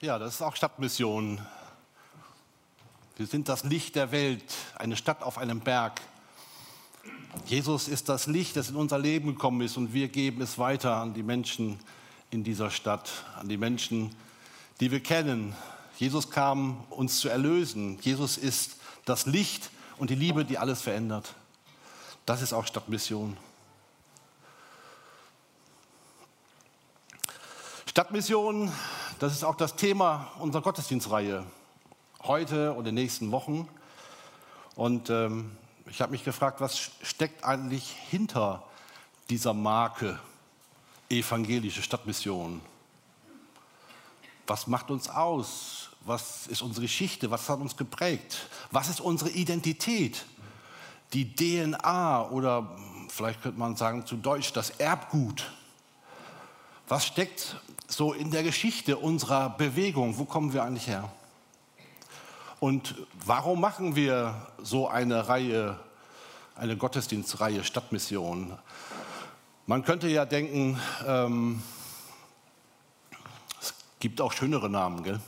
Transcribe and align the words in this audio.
Ja, 0.00 0.16
das 0.16 0.34
ist 0.34 0.42
auch 0.42 0.54
Stadtmission. 0.54 1.40
Wir 3.16 3.26
sind 3.26 3.48
das 3.48 3.64
Licht 3.64 3.96
der 3.96 4.12
Welt, 4.12 4.44
eine 4.76 4.94
Stadt 4.94 5.24
auf 5.24 5.38
einem 5.38 5.58
Berg. 5.58 6.00
Jesus 7.46 7.88
ist 7.88 8.08
das 8.08 8.28
Licht, 8.28 8.54
das 8.54 8.70
in 8.70 8.76
unser 8.76 9.00
Leben 9.00 9.32
gekommen 9.32 9.60
ist 9.60 9.76
und 9.76 9.92
wir 9.92 10.06
geben 10.06 10.40
es 10.40 10.56
weiter 10.56 10.98
an 10.98 11.14
die 11.14 11.24
Menschen 11.24 11.80
in 12.30 12.44
dieser 12.44 12.70
Stadt, 12.70 13.10
an 13.40 13.48
die 13.48 13.56
Menschen, 13.56 14.14
die 14.78 14.92
wir 14.92 15.02
kennen. 15.02 15.56
Jesus 15.98 16.30
kam, 16.30 16.84
uns 16.90 17.18
zu 17.18 17.28
erlösen. 17.28 17.98
Jesus 18.00 18.38
ist 18.38 18.76
das 19.04 19.26
Licht 19.26 19.68
und 19.96 20.10
die 20.10 20.14
Liebe, 20.14 20.44
die 20.44 20.58
alles 20.58 20.80
verändert. 20.80 21.34
Das 22.24 22.40
ist 22.40 22.52
auch 22.52 22.68
Stadtmission. 22.68 23.36
Stadtmission, 27.84 28.70
das 29.18 29.32
ist 29.32 29.44
auch 29.44 29.56
das 29.56 29.74
Thema 29.74 30.28
unserer 30.38 30.62
Gottesdienstreihe 30.62 31.44
heute 32.22 32.72
und 32.72 32.80
in 32.80 32.84
den 32.86 32.94
nächsten 32.94 33.32
Wochen. 33.32 33.68
Und 34.76 35.10
ähm, 35.10 35.56
ich 35.90 36.00
habe 36.00 36.12
mich 36.12 36.24
gefragt, 36.24 36.60
was 36.60 36.90
steckt 37.02 37.44
eigentlich 37.44 37.90
hinter 38.10 38.62
dieser 39.28 39.54
Marke 39.54 40.18
evangelische 41.10 41.82
Stadtmission? 41.82 42.60
Was 44.46 44.66
macht 44.66 44.90
uns 44.90 45.08
aus? 45.08 45.90
Was 46.02 46.46
ist 46.46 46.62
unsere 46.62 46.82
Geschichte? 46.82 47.30
Was 47.30 47.48
hat 47.48 47.58
uns 47.58 47.76
geprägt? 47.76 48.48
Was 48.70 48.88
ist 48.88 49.00
unsere 49.00 49.30
Identität? 49.30 50.26
Die 51.12 51.34
DNA 51.34 52.28
oder 52.28 52.76
vielleicht 53.08 53.42
könnte 53.42 53.58
man 53.58 53.74
sagen 53.74 54.06
zu 54.06 54.16
Deutsch 54.16 54.52
das 54.52 54.70
Erbgut. 54.70 55.50
Was 56.86 57.04
steckt 57.04 57.56
so 57.88 58.12
in 58.12 58.30
der 58.30 58.42
Geschichte 58.42 58.98
unserer 58.98 59.50
Bewegung? 59.50 60.18
Wo 60.18 60.24
kommen 60.24 60.52
wir 60.52 60.62
eigentlich 60.62 60.86
her? 60.86 61.10
Und 62.60 62.94
warum 63.24 63.60
machen 63.60 63.96
wir 63.96 64.46
so 64.58 64.88
eine 64.88 65.28
Reihe, 65.28 65.78
eine 66.54 66.76
Gottesdienstreihe 66.76 67.64
Stadtmission? 67.64 68.56
Man 69.66 69.84
könnte 69.84 70.08
ja 70.08 70.26
denken, 70.26 70.78
ähm, 71.06 71.62
es 73.60 73.74
gibt 74.00 74.20
auch 74.20 74.32
schönere 74.32 74.68
Namen, 74.68 75.02
gell? 75.02 75.20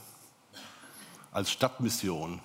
Als 1.32 1.50
Stadtmission. 1.50 2.40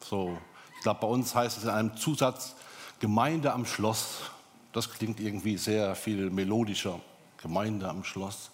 So, 0.00 0.36
ich 0.76 0.82
glaube, 0.82 1.00
bei 1.00 1.06
uns 1.06 1.34
heißt 1.34 1.58
es 1.58 1.64
in 1.64 1.70
einem 1.70 1.96
Zusatz 1.96 2.54
Gemeinde 3.00 3.52
am 3.52 3.64
Schloss. 3.64 4.22
Das 4.72 4.90
klingt 4.90 5.20
irgendwie 5.20 5.56
sehr 5.56 5.94
viel 5.94 6.30
melodischer. 6.30 7.00
Gemeinde 7.40 7.88
am 7.88 8.04
Schloss. 8.04 8.50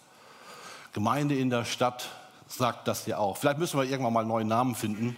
Gemeinde 0.95 1.35
in 1.35 1.49
der 1.49 1.65
Stadt 1.65 2.07
sagt 2.47 2.87
das 2.87 3.05
ja 3.05 3.17
auch. 3.17 3.35
Vielleicht 3.35 3.57
müssen 3.57 3.77
wir 3.77 3.83
irgendwann 3.83 4.13
mal 4.13 4.21
einen 4.21 4.29
neuen 4.29 4.47
Namen 4.47 4.75
finden. 4.75 5.17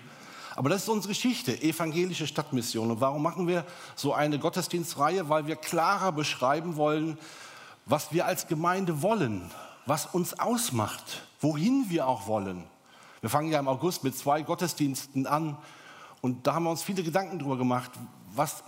Aber 0.56 0.70
das 0.70 0.82
ist 0.82 0.90
unsere 0.90 1.14
Geschichte, 1.14 1.62
evangelische 1.62 2.26
Stadtmission. 2.26 2.90
Und 2.90 3.00
warum 3.00 3.22
machen 3.22 3.48
wir 3.48 3.64
so 3.96 4.12
eine 4.12 4.40
Gottesdienstreihe? 4.40 5.30
Weil 5.30 5.46
wir 5.46 5.56
klarer 5.56 6.12
beschreiben 6.12 6.78
wollen, 6.78 7.20
was 7.86 8.12
wir 8.12 8.26
als 8.26 8.48
Gemeinde 8.48 9.04
wollen, 9.04 9.52
was 9.86 10.08
uns 10.08 10.40
ausmacht, 10.40 11.22
wohin 11.42 11.86
wir 11.90 12.08
auch 12.08 12.26
wollen. 12.26 12.64
Wir 13.22 13.30
fangen 13.30 13.52
ja 13.52 13.60
im 13.60 13.68
August 13.68 14.04
mit 14.04 14.18
zwei 14.18 14.42
Gottesdiensten 14.42 15.28
an 15.28 15.58
und 16.22 16.48
da 16.48 16.56
haben 16.56 16.64
wir 16.64 16.72
uns 16.72 16.82
viele 16.82 17.04
Gedanken 17.04 17.38
darüber 17.38 17.58
gemacht, 17.58 17.92
was, 18.34 18.64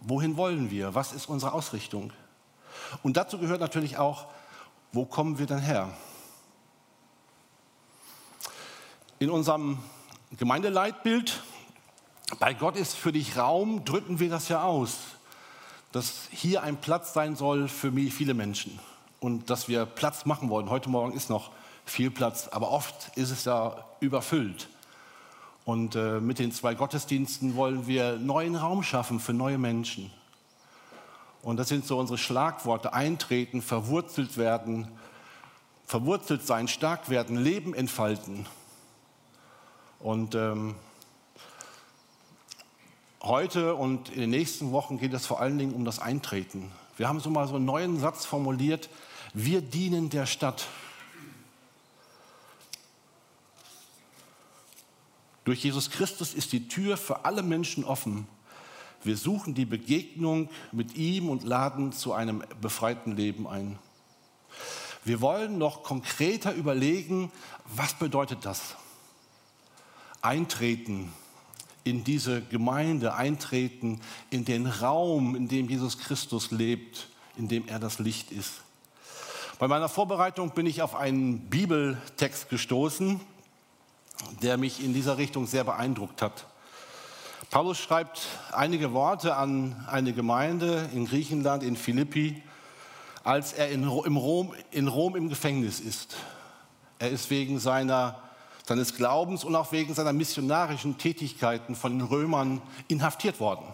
wohin 0.00 0.38
wollen 0.38 0.70
wir, 0.70 0.94
was 0.94 1.12
ist 1.12 1.28
unsere 1.28 1.52
Ausrichtung. 1.52 2.14
Und 3.02 3.18
dazu 3.18 3.36
gehört 3.36 3.60
natürlich 3.60 3.98
auch, 3.98 4.28
wo 4.90 5.04
kommen 5.04 5.38
wir 5.38 5.44
denn 5.44 5.58
her? 5.58 5.90
In 9.22 9.28
unserem 9.28 9.76
Gemeindeleitbild, 10.38 11.42
bei 12.38 12.54
Gott 12.54 12.74
ist 12.74 12.96
für 12.96 13.12
dich 13.12 13.36
Raum, 13.36 13.84
drücken 13.84 14.18
wir 14.18 14.30
das 14.30 14.48
ja 14.48 14.62
aus, 14.62 14.96
dass 15.92 16.26
hier 16.30 16.62
ein 16.62 16.80
Platz 16.80 17.12
sein 17.12 17.36
soll 17.36 17.68
für 17.68 17.92
viele 17.92 18.32
Menschen 18.32 18.78
und 19.20 19.50
dass 19.50 19.68
wir 19.68 19.84
Platz 19.84 20.24
machen 20.24 20.48
wollen. 20.48 20.70
Heute 20.70 20.88
Morgen 20.88 21.12
ist 21.12 21.28
noch 21.28 21.50
viel 21.84 22.10
Platz, 22.10 22.48
aber 22.48 22.70
oft 22.70 23.14
ist 23.14 23.30
es 23.30 23.44
ja 23.44 23.84
überfüllt. 24.00 24.70
Und 25.66 25.96
äh, 25.96 26.18
mit 26.18 26.38
den 26.38 26.50
zwei 26.50 26.74
Gottesdiensten 26.74 27.56
wollen 27.56 27.86
wir 27.86 28.16
neuen 28.16 28.56
Raum 28.56 28.82
schaffen 28.82 29.20
für 29.20 29.34
neue 29.34 29.58
Menschen. 29.58 30.10
Und 31.42 31.58
das 31.58 31.68
sind 31.68 31.84
so 31.84 31.98
unsere 31.98 32.16
Schlagworte: 32.16 32.94
Eintreten, 32.94 33.60
verwurzelt 33.60 34.38
werden, 34.38 34.88
verwurzelt 35.86 36.46
sein, 36.46 36.68
stark 36.68 37.10
werden, 37.10 37.36
Leben 37.36 37.74
entfalten. 37.74 38.46
Und 40.00 40.34
ähm, 40.34 40.76
heute 43.22 43.74
und 43.74 44.08
in 44.08 44.20
den 44.20 44.30
nächsten 44.30 44.72
Wochen 44.72 44.98
geht 44.98 45.12
es 45.12 45.26
vor 45.26 45.40
allen 45.40 45.58
Dingen 45.58 45.74
um 45.74 45.84
das 45.84 45.98
Eintreten. 45.98 46.72
Wir 46.96 47.06
haben 47.06 47.20
so 47.20 47.28
mal 47.28 47.46
so 47.46 47.56
einen 47.56 47.66
neuen 47.66 48.00
Satz 48.00 48.24
formuliert, 48.24 48.88
wir 49.34 49.60
dienen 49.60 50.08
der 50.08 50.24
Stadt. 50.24 50.66
Durch 55.44 55.62
Jesus 55.62 55.90
Christus 55.90 56.32
ist 56.32 56.52
die 56.52 56.68
Tür 56.68 56.96
für 56.96 57.26
alle 57.26 57.42
Menschen 57.42 57.84
offen. 57.84 58.26
Wir 59.04 59.16
suchen 59.16 59.54
die 59.54 59.64
Begegnung 59.66 60.48
mit 60.72 60.96
ihm 60.96 61.28
und 61.28 61.42
laden 61.44 61.92
zu 61.92 62.12
einem 62.12 62.42
befreiten 62.60 63.16
Leben 63.16 63.46
ein. 63.46 63.78
Wir 65.04 65.20
wollen 65.20 65.58
noch 65.58 65.82
konkreter 65.82 66.54
überlegen, 66.54 67.30
was 67.64 67.94
bedeutet 67.94 68.44
das? 68.44 68.76
Eintreten 70.22 71.12
in 71.84 72.04
diese 72.04 72.42
Gemeinde, 72.42 73.14
eintreten 73.14 74.00
in 74.30 74.44
den 74.44 74.66
Raum, 74.66 75.34
in 75.34 75.48
dem 75.48 75.68
Jesus 75.68 75.98
Christus 75.98 76.50
lebt, 76.50 77.08
in 77.36 77.48
dem 77.48 77.66
er 77.68 77.78
das 77.78 77.98
Licht 77.98 78.30
ist. 78.30 78.62
Bei 79.58 79.68
meiner 79.68 79.88
Vorbereitung 79.88 80.50
bin 80.50 80.66
ich 80.66 80.82
auf 80.82 80.94
einen 80.94 81.40
Bibeltext 81.50 82.48
gestoßen, 82.48 83.20
der 84.42 84.56
mich 84.56 84.82
in 84.82 84.94
dieser 84.94 85.18
Richtung 85.18 85.46
sehr 85.46 85.64
beeindruckt 85.64 86.22
hat. 86.22 86.46
Paulus 87.50 87.78
schreibt 87.78 88.26
einige 88.52 88.92
Worte 88.92 89.36
an 89.36 89.84
eine 89.90 90.12
Gemeinde 90.12 90.88
in 90.94 91.06
Griechenland, 91.06 91.62
in 91.62 91.76
Philippi, 91.76 92.42
als 93.24 93.52
er 93.52 93.70
in 93.70 93.84
Rom, 93.84 94.54
in 94.70 94.88
Rom 94.88 95.16
im 95.16 95.28
Gefängnis 95.28 95.80
ist. 95.80 96.16
Er 96.98 97.10
ist 97.10 97.28
wegen 97.30 97.58
seiner 97.58 98.22
seines 98.66 98.94
Glaubens 98.94 99.44
und 99.44 99.54
auch 99.56 99.72
wegen 99.72 99.94
seiner 99.94 100.12
missionarischen 100.12 100.98
Tätigkeiten 100.98 101.74
von 101.74 101.98
den 101.98 102.06
Römern 102.06 102.62
inhaftiert 102.88 103.40
worden. 103.40 103.64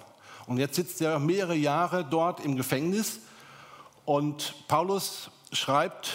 Und 0.46 0.58
jetzt 0.58 0.76
sitzt 0.76 1.00
er 1.00 1.18
mehrere 1.18 1.56
Jahre 1.56 2.04
dort 2.04 2.40
im 2.40 2.56
Gefängnis 2.56 3.20
und 4.04 4.54
Paulus 4.68 5.30
schreibt 5.52 6.12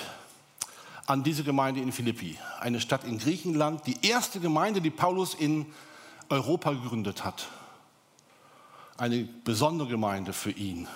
an 1.05 1.23
diese 1.23 1.43
Gemeinde 1.43 1.81
in 1.81 1.91
Philippi, 1.91 2.37
eine 2.59 2.79
Stadt 2.79 3.03
in 3.03 3.17
Griechenland, 3.17 3.85
die 3.85 3.97
erste 4.01 4.39
Gemeinde, 4.39 4.79
die 4.79 4.89
Paulus 4.89 5.33
in 5.33 5.65
Europa 6.29 6.71
gegründet 6.71 7.25
hat. 7.25 7.49
Eine 8.97 9.23
besondere 9.43 9.89
Gemeinde 9.89 10.31
für 10.31 10.51
ihn. 10.51 10.87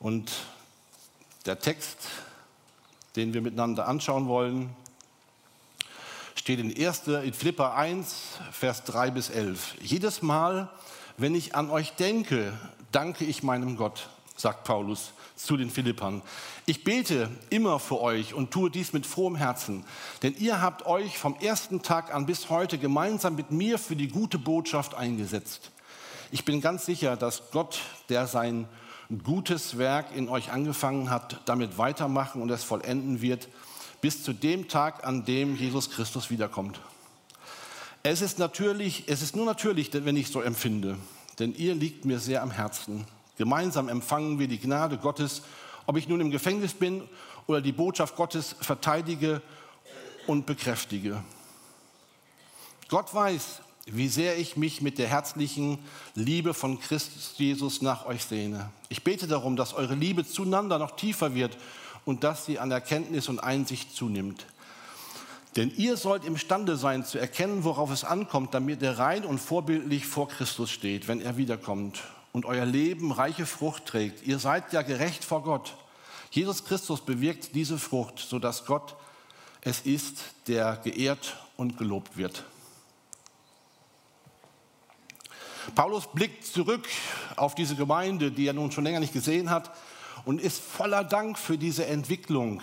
Und 0.00 0.32
der 1.46 1.60
Text, 1.60 2.08
den 3.14 3.34
wir 3.34 3.40
miteinander 3.40 3.86
anschauen 3.86 4.26
wollen, 4.26 4.74
steht 6.48 6.60
in, 6.60 6.86
1, 6.86 7.08
in 7.08 7.34
Philippa 7.34 7.74
1, 7.74 8.38
Vers 8.52 8.82
3 8.84 9.10
bis 9.10 9.28
11. 9.28 9.74
Jedes 9.82 10.22
Mal, 10.22 10.70
wenn 11.18 11.34
ich 11.34 11.54
an 11.54 11.68
euch 11.68 11.92
denke, 11.92 12.54
danke 12.90 13.26
ich 13.26 13.42
meinem 13.42 13.76
Gott, 13.76 14.08
sagt 14.34 14.64
Paulus 14.64 15.12
zu 15.36 15.58
den 15.58 15.68
Philippern. 15.68 16.22
Ich 16.64 16.84
bete 16.84 17.28
immer 17.50 17.78
für 17.78 18.00
euch 18.00 18.32
und 18.32 18.50
tue 18.50 18.70
dies 18.70 18.94
mit 18.94 19.04
frohem 19.04 19.36
Herzen, 19.36 19.84
denn 20.22 20.34
ihr 20.38 20.62
habt 20.62 20.86
euch 20.86 21.18
vom 21.18 21.36
ersten 21.38 21.82
Tag 21.82 22.14
an 22.14 22.24
bis 22.24 22.48
heute 22.48 22.78
gemeinsam 22.78 23.34
mit 23.34 23.50
mir 23.50 23.76
für 23.76 23.94
die 23.94 24.08
gute 24.08 24.38
Botschaft 24.38 24.94
eingesetzt. 24.94 25.70
Ich 26.30 26.46
bin 26.46 26.62
ganz 26.62 26.86
sicher, 26.86 27.18
dass 27.18 27.50
Gott, 27.50 27.80
der 28.08 28.26
sein 28.26 28.66
gutes 29.22 29.76
Werk 29.76 30.16
in 30.16 30.30
euch 30.30 30.50
angefangen 30.50 31.10
hat, 31.10 31.42
damit 31.44 31.76
weitermachen 31.76 32.40
und 32.40 32.48
es 32.50 32.64
vollenden 32.64 33.20
wird 33.20 33.48
bis 34.00 34.22
zu 34.22 34.32
dem 34.32 34.68
Tag, 34.68 35.04
an 35.06 35.24
dem 35.24 35.56
Jesus 35.56 35.90
Christus 35.90 36.30
wiederkommt. 36.30 36.80
Es 38.02 38.22
ist 38.22 38.38
natürlich, 38.38 39.04
es 39.06 39.22
ist 39.22 39.34
nur 39.34 39.44
natürlich, 39.44 39.90
wenn 39.92 40.16
ich 40.16 40.28
so 40.28 40.40
empfinde, 40.40 40.96
denn 41.38 41.54
ihr 41.54 41.74
liegt 41.74 42.04
mir 42.04 42.18
sehr 42.18 42.42
am 42.42 42.50
Herzen. 42.50 43.04
Gemeinsam 43.36 43.88
empfangen 43.88 44.38
wir 44.38 44.48
die 44.48 44.58
Gnade 44.58 44.98
Gottes, 44.98 45.42
ob 45.86 45.96
ich 45.96 46.08
nun 46.08 46.20
im 46.20 46.30
Gefängnis 46.30 46.74
bin 46.74 47.02
oder 47.46 47.60
die 47.60 47.72
Botschaft 47.72 48.16
Gottes 48.16 48.54
verteidige 48.60 49.42
und 50.26 50.46
bekräftige. 50.46 51.22
Gott 52.88 53.12
weiß, 53.12 53.60
wie 53.86 54.08
sehr 54.08 54.38
ich 54.38 54.56
mich 54.56 54.82
mit 54.82 54.98
der 54.98 55.08
herzlichen 55.08 55.78
Liebe 56.14 56.54
von 56.54 56.78
Christus 56.78 57.34
Jesus 57.36 57.82
nach 57.82 58.06
euch 58.06 58.24
sehne. 58.24 58.70
Ich 58.88 59.02
bete 59.02 59.26
darum, 59.26 59.56
dass 59.56 59.74
eure 59.74 59.94
Liebe 59.94 60.26
zueinander 60.26 60.78
noch 60.78 60.96
tiefer 60.96 61.34
wird 61.34 61.56
und 62.08 62.24
dass 62.24 62.46
sie 62.46 62.58
an 62.58 62.70
Erkenntnis 62.70 63.28
und 63.28 63.38
Einsicht 63.38 63.94
zunimmt. 63.94 64.46
Denn 65.56 65.70
ihr 65.76 65.98
sollt 65.98 66.24
imstande 66.24 66.78
sein 66.78 67.04
zu 67.04 67.18
erkennen, 67.18 67.64
worauf 67.64 67.90
es 67.90 68.02
ankommt, 68.02 68.54
damit 68.54 68.80
ihr 68.80 68.98
rein 68.98 69.26
und 69.26 69.38
vorbildlich 69.38 70.06
vor 70.06 70.26
Christus 70.26 70.70
steht, 70.70 71.06
wenn 71.06 71.20
er 71.20 71.36
wiederkommt 71.36 72.00
und 72.32 72.46
euer 72.46 72.64
Leben 72.64 73.12
reiche 73.12 73.44
Frucht 73.44 73.84
trägt. 73.84 74.26
Ihr 74.26 74.38
seid 74.38 74.72
ja 74.72 74.80
gerecht 74.80 75.22
vor 75.22 75.42
Gott. 75.42 75.76
Jesus 76.30 76.64
Christus 76.64 77.02
bewirkt 77.02 77.54
diese 77.54 77.76
Frucht, 77.76 78.20
sodass 78.20 78.64
Gott 78.64 78.96
es 79.60 79.80
ist, 79.82 80.24
der 80.46 80.76
geehrt 80.76 81.36
und 81.58 81.76
gelobt 81.76 82.16
wird. 82.16 82.42
Paulus 85.74 86.06
blickt 86.06 86.46
zurück 86.46 86.88
auf 87.36 87.54
diese 87.54 87.76
Gemeinde, 87.76 88.32
die 88.32 88.46
er 88.46 88.54
nun 88.54 88.72
schon 88.72 88.84
länger 88.84 89.00
nicht 89.00 89.12
gesehen 89.12 89.50
hat, 89.50 89.70
und 90.28 90.42
ist 90.42 90.60
voller 90.60 91.04
Dank 91.04 91.38
für 91.38 91.56
diese 91.56 91.86
Entwicklung 91.86 92.60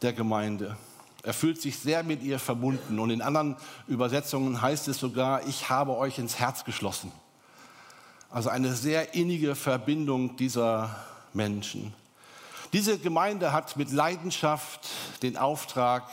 der 0.00 0.14
Gemeinde. 0.14 0.78
Er 1.22 1.34
fühlt 1.34 1.60
sich 1.60 1.78
sehr 1.78 2.04
mit 2.04 2.22
ihr 2.22 2.38
verbunden. 2.38 2.98
Und 2.98 3.10
in 3.10 3.20
anderen 3.20 3.58
Übersetzungen 3.86 4.62
heißt 4.62 4.88
es 4.88 4.96
sogar, 4.96 5.46
ich 5.46 5.68
habe 5.68 5.94
euch 5.98 6.18
ins 6.18 6.38
Herz 6.38 6.64
geschlossen. 6.64 7.12
Also 8.30 8.48
eine 8.48 8.74
sehr 8.74 9.12
innige 9.14 9.54
Verbindung 9.54 10.38
dieser 10.38 11.04
Menschen. 11.34 11.92
Diese 12.72 12.98
Gemeinde 12.98 13.52
hat 13.52 13.76
mit 13.76 13.92
Leidenschaft 13.92 14.88
den 15.20 15.36
Auftrag 15.36 16.08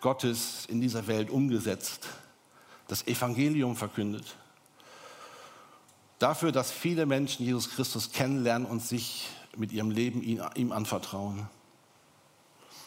Gottes 0.00 0.66
in 0.66 0.80
dieser 0.80 1.06
Welt 1.06 1.30
umgesetzt, 1.30 2.08
das 2.88 3.06
Evangelium 3.06 3.76
verkündet. 3.76 4.34
Dafür, 6.18 6.50
dass 6.50 6.72
viele 6.72 7.06
Menschen 7.06 7.46
Jesus 7.46 7.70
Christus 7.70 8.10
kennenlernen 8.10 8.66
und 8.66 8.82
sich 8.82 9.28
mit 9.58 9.72
ihrem 9.72 9.90
Leben 9.90 10.22
ihm 10.22 10.72
anvertrauen. 10.72 11.48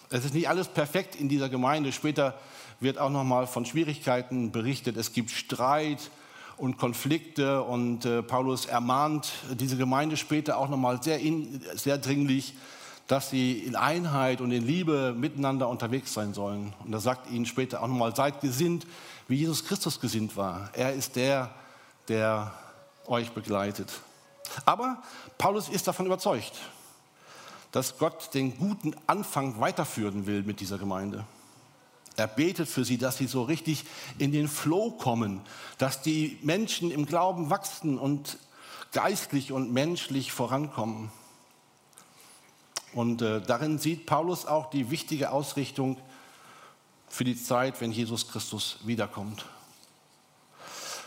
Es 0.09 0.25
ist 0.25 0.33
nicht 0.33 0.49
alles 0.49 0.67
perfekt 0.67 1.15
in 1.15 1.29
dieser 1.29 1.49
Gemeinde. 1.49 1.91
Später 1.91 2.39
wird 2.79 2.97
auch 2.97 3.09
noch 3.09 3.23
mal 3.23 3.45
von 3.45 3.65
Schwierigkeiten 3.65 4.51
berichtet. 4.51 4.97
Es 4.97 5.13
gibt 5.13 5.29
Streit 5.29 6.09
und 6.57 6.77
Konflikte 6.77 7.61
und 7.61 8.05
äh, 8.05 8.23
Paulus 8.23 8.65
ermahnt 8.65 9.31
diese 9.51 9.77
Gemeinde 9.77 10.17
später 10.17 10.57
auch 10.57 10.67
noch 10.67 10.77
mal 10.77 11.01
sehr, 11.01 11.19
in, 11.19 11.61
sehr 11.75 11.97
dringlich, 11.97 12.53
dass 13.07 13.29
sie 13.29 13.59
in 13.59 13.75
Einheit 13.75 14.41
und 14.41 14.51
in 14.51 14.65
Liebe 14.65 15.15
miteinander 15.17 15.69
unterwegs 15.69 16.13
sein 16.13 16.33
sollen. 16.33 16.73
Und 16.83 16.93
er 16.93 16.99
sagt 16.99 17.29
ihnen 17.31 17.45
später 17.45 17.81
auch 17.81 17.87
noch 17.87 17.95
mal: 17.95 18.15
Seid 18.15 18.41
gesinnt, 18.41 18.87
wie 19.27 19.35
Jesus 19.35 19.65
Christus 19.65 19.99
gesinnt 19.99 20.35
war. 20.35 20.69
Er 20.73 20.93
ist 20.93 21.15
der, 21.15 21.51
der 22.07 22.51
euch 23.07 23.31
begleitet. 23.31 23.89
Aber 24.65 25.01
Paulus 25.37 25.69
ist 25.69 25.87
davon 25.87 26.05
überzeugt, 26.05 26.53
dass 27.71 27.97
Gott 27.97 28.33
den 28.33 28.57
guten 28.57 28.95
Anfang 29.07 29.59
weiterführen 29.59 30.25
will 30.25 30.43
mit 30.43 30.59
dieser 30.59 30.77
Gemeinde. 30.77 31.25
Er 32.15 32.27
betet 32.27 32.67
für 32.67 32.83
sie, 32.83 32.97
dass 32.97 33.17
sie 33.17 33.27
so 33.27 33.43
richtig 33.43 33.85
in 34.17 34.31
den 34.31 34.47
Flow 34.47 34.91
kommen, 34.91 35.41
dass 35.77 36.01
die 36.01 36.37
Menschen 36.41 36.91
im 36.91 37.05
Glauben 37.05 37.49
wachsen 37.49 37.97
und 37.97 38.37
geistlich 38.91 39.51
und 39.51 39.71
menschlich 39.71 40.31
vorankommen. 40.31 41.11
Und 42.93 43.21
äh, 43.21 43.39
darin 43.39 43.77
sieht 43.77 44.05
Paulus 44.05 44.45
auch 44.45 44.69
die 44.69 44.89
wichtige 44.89 45.31
Ausrichtung 45.31 45.97
für 47.07 47.23
die 47.23 47.41
Zeit, 47.41 47.79
wenn 47.81 47.91
Jesus 47.91 48.27
Christus 48.27 48.79
wiederkommt. 48.83 49.45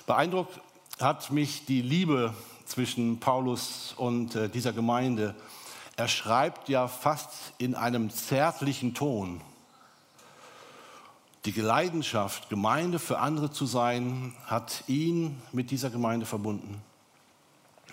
Beeindruckt 0.07 0.61
hat 1.01 1.31
mich 1.31 1.67
die 1.67 1.83
Liebe 1.83 2.35
zwischen 2.67 3.21
Paulus 3.21 3.95
und 3.97 4.35
äh, 4.35 4.49
dieser 4.49 4.73
Gemeinde. 4.73 5.35
Er 5.97 6.09
schreibt 6.09 6.69
ja 6.69 6.89
fast 6.89 7.31
in 7.59 7.75
einem 7.75 8.11
zärtlichen 8.11 8.95
Ton. 8.95 9.41
Die 11.45 11.53
Leidenschaft, 11.53 12.49
Gemeinde 12.49 12.99
für 12.99 13.19
andere 13.19 13.51
zu 13.51 13.67
sein, 13.67 14.35
hat 14.47 14.85
ihn 14.87 15.41
mit 15.53 15.71
dieser 15.71 15.91
Gemeinde 15.91 16.25
verbunden. 16.25 16.81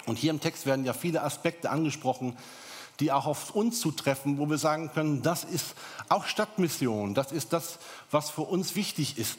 Und 0.05 0.17
hier 0.17 0.31
im 0.31 0.39
Text 0.39 0.65
werden 0.65 0.85
ja 0.85 0.93
viele 0.93 1.23
Aspekte 1.23 1.69
angesprochen, 1.69 2.37
die 2.99 3.11
auch 3.11 3.25
auf 3.25 3.55
uns 3.55 3.79
zutreffen, 3.79 4.37
wo 4.37 4.49
wir 4.49 4.57
sagen 4.57 4.91
können, 4.93 5.21
das 5.21 5.43
ist 5.43 5.75
auch 6.09 6.25
Stadtmission, 6.25 7.13
das 7.13 7.31
ist 7.31 7.53
das, 7.53 7.79
was 8.11 8.29
für 8.29 8.41
uns 8.41 8.75
wichtig 8.75 9.17
ist. 9.17 9.37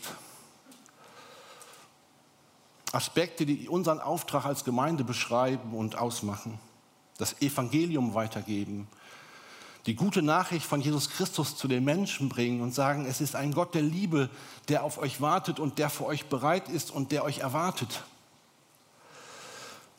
Aspekte, 2.93 3.47
die 3.47 3.69
unseren 3.69 4.01
Auftrag 4.01 4.45
als 4.45 4.65
Gemeinde 4.65 5.05
beschreiben 5.05 5.75
und 5.75 5.97
ausmachen. 5.97 6.59
Das 7.19 7.41
Evangelium 7.41 8.15
weitergeben, 8.15 8.89
die 9.87 9.95
gute 9.95 10.23
Nachricht 10.23 10.67
von 10.67 10.81
Jesus 10.81 11.11
Christus 11.11 11.57
zu 11.57 11.69
den 11.69 11.85
Menschen 11.85 12.29
bringen 12.29 12.61
und 12.61 12.75
sagen, 12.75 13.07
es 13.07 13.21
ist 13.21 13.35
ein 13.35 13.53
Gott 13.53 13.75
der 13.75 13.83
Liebe, 13.83 14.29
der 14.69 14.85
auf 14.85 14.99
euch 14.99 15.21
wartet 15.21 15.59
und 15.59 15.79
der 15.79 15.89
für 15.89 16.05
euch 16.05 16.27
bereit 16.27 16.69
ist 16.69 16.91
und 16.91 17.13
der 17.13 17.25
euch 17.25 17.39
erwartet. 17.39 18.03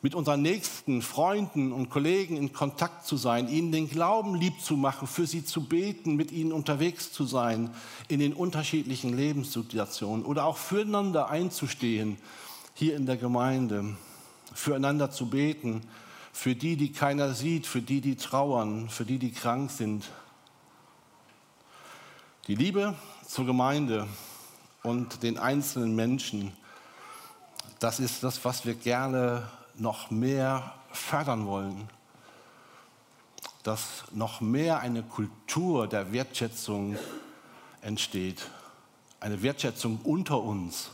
Mit 0.04 0.16
unseren 0.16 0.42
nächsten 0.42 1.00
Freunden 1.00 1.72
und 1.72 1.88
Kollegen 1.88 2.36
in 2.36 2.52
Kontakt 2.52 3.06
zu 3.06 3.16
sein, 3.16 3.48
ihnen 3.48 3.70
den 3.70 3.88
Glauben 3.88 4.34
lieb 4.34 4.60
zu 4.60 4.76
machen, 4.76 5.06
für 5.06 5.28
sie 5.28 5.44
zu 5.44 5.64
beten, 5.64 6.16
mit 6.16 6.32
ihnen 6.32 6.52
unterwegs 6.52 7.12
zu 7.12 7.24
sein 7.24 7.70
in 8.08 8.18
den 8.18 8.34
unterschiedlichen 8.34 9.16
Lebenssituationen 9.16 10.24
oder 10.24 10.44
auch 10.44 10.56
füreinander 10.56 11.28
einzustehen 11.28 12.18
hier 12.74 12.96
in 12.96 13.06
der 13.06 13.16
Gemeinde, 13.16 13.96
füreinander 14.54 15.10
zu 15.10 15.28
beten, 15.28 15.82
für 16.32 16.54
die, 16.54 16.76
die 16.76 16.92
keiner 16.92 17.34
sieht, 17.34 17.66
für 17.66 17.82
die, 17.82 18.00
die 18.00 18.16
trauern, 18.16 18.88
für 18.88 19.04
die, 19.04 19.18
die 19.18 19.32
krank 19.32 19.70
sind. 19.70 20.10
Die 22.48 22.54
Liebe 22.54 22.94
zur 23.26 23.46
Gemeinde 23.46 24.08
und 24.82 25.22
den 25.22 25.38
einzelnen 25.38 25.94
Menschen, 25.94 26.52
das 27.78 28.00
ist 28.00 28.22
das, 28.22 28.44
was 28.44 28.64
wir 28.64 28.74
gerne 28.74 29.48
noch 29.74 30.10
mehr 30.10 30.74
fördern 30.90 31.46
wollen. 31.46 31.88
Dass 33.62 34.04
noch 34.12 34.40
mehr 34.40 34.80
eine 34.80 35.02
Kultur 35.02 35.86
der 35.86 36.12
Wertschätzung 36.12 36.96
entsteht. 37.80 38.48
Eine 39.20 39.42
Wertschätzung 39.42 40.00
unter 40.02 40.42
uns 40.42 40.90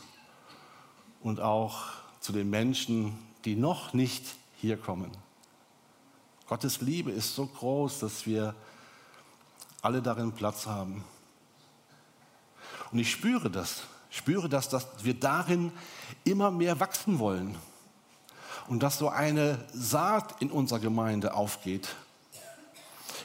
und 1.21 1.39
auch 1.39 1.77
zu 2.19 2.31
den 2.31 2.49
Menschen, 2.49 3.17
die 3.45 3.55
noch 3.55 3.93
nicht 3.93 4.23
hier 4.57 4.77
kommen. 4.77 5.11
Gottes 6.47 6.81
Liebe 6.81 7.11
ist 7.11 7.35
so 7.35 7.45
groß, 7.45 7.99
dass 7.99 8.25
wir 8.25 8.55
alle 9.81 10.01
darin 10.01 10.31
Platz 10.31 10.65
haben. 10.65 11.03
Und 12.91 12.99
ich 12.99 13.11
spüre 13.11 13.49
das, 13.49 13.83
spüre 14.09 14.49
das, 14.49 14.69
dass 14.69 14.87
wir 15.03 15.13
darin 15.13 15.71
immer 16.23 16.51
mehr 16.51 16.79
wachsen 16.79 17.19
wollen 17.19 17.55
und 18.67 18.81
dass 18.81 18.97
so 18.97 19.09
eine 19.09 19.63
Saat 19.73 20.41
in 20.41 20.51
unserer 20.51 20.79
Gemeinde 20.79 21.33
aufgeht. 21.33 21.95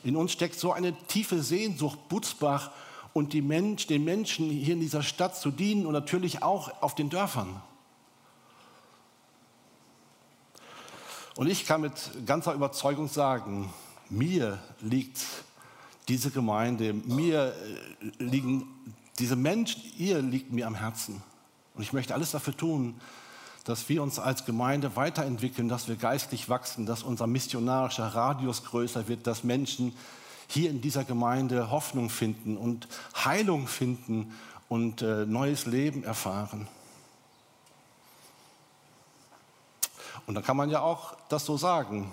In 0.02 0.16
uns 0.16 0.32
steckt 0.32 0.58
so 0.58 0.72
eine 0.72 0.94
tiefe 1.06 1.42
Sehnsucht, 1.42 2.08
Butzbach 2.08 2.70
und 3.14 3.32
Mensch, 3.32 3.86
den 3.86 4.04
Menschen 4.04 4.50
hier 4.50 4.74
in 4.74 4.80
dieser 4.80 5.02
Stadt 5.02 5.36
zu 5.36 5.50
dienen 5.50 5.86
und 5.86 5.92
natürlich 5.92 6.42
auch 6.42 6.82
auf 6.82 6.94
den 6.94 7.08
Dörfern. 7.08 7.62
Und 11.36 11.48
ich 11.48 11.66
kann 11.66 11.80
mit 11.80 11.92
ganzer 12.26 12.54
Überzeugung 12.54 13.08
sagen, 13.08 13.72
mir 14.08 14.58
liegt 14.80 15.20
diese 16.08 16.30
Gemeinde, 16.30 16.92
mir 16.92 17.54
äh, 18.00 18.22
liegen 18.22 18.66
diese 19.18 19.36
Menschen, 19.36 19.82
ihr 19.98 20.22
liegt 20.22 20.52
mir 20.52 20.66
am 20.66 20.74
Herzen. 20.74 21.22
Und 21.74 21.82
ich 21.82 21.92
möchte 21.92 22.14
alles 22.14 22.30
dafür 22.30 22.56
tun, 22.56 23.00
dass 23.64 23.88
wir 23.88 24.02
uns 24.02 24.18
als 24.18 24.44
Gemeinde 24.44 24.94
weiterentwickeln, 24.94 25.68
dass 25.68 25.88
wir 25.88 25.96
geistlich 25.96 26.48
wachsen, 26.48 26.86
dass 26.86 27.02
unser 27.02 27.26
missionarischer 27.26 28.06
Radius 28.06 28.64
größer 28.64 29.08
wird, 29.08 29.26
dass 29.26 29.42
Menschen 29.42 29.96
hier 30.46 30.70
in 30.70 30.80
dieser 30.80 31.04
Gemeinde 31.04 31.70
Hoffnung 31.70 32.10
finden 32.10 32.56
und 32.56 32.86
Heilung 33.24 33.66
finden 33.66 34.32
und 34.68 35.02
äh, 35.02 35.26
neues 35.26 35.66
Leben 35.66 36.04
erfahren. 36.04 36.68
Und 40.26 40.34
da 40.34 40.42
kann 40.42 40.56
man 40.56 40.70
ja 40.70 40.80
auch 40.80 41.16
das 41.28 41.44
so 41.44 41.56
sagen. 41.56 42.10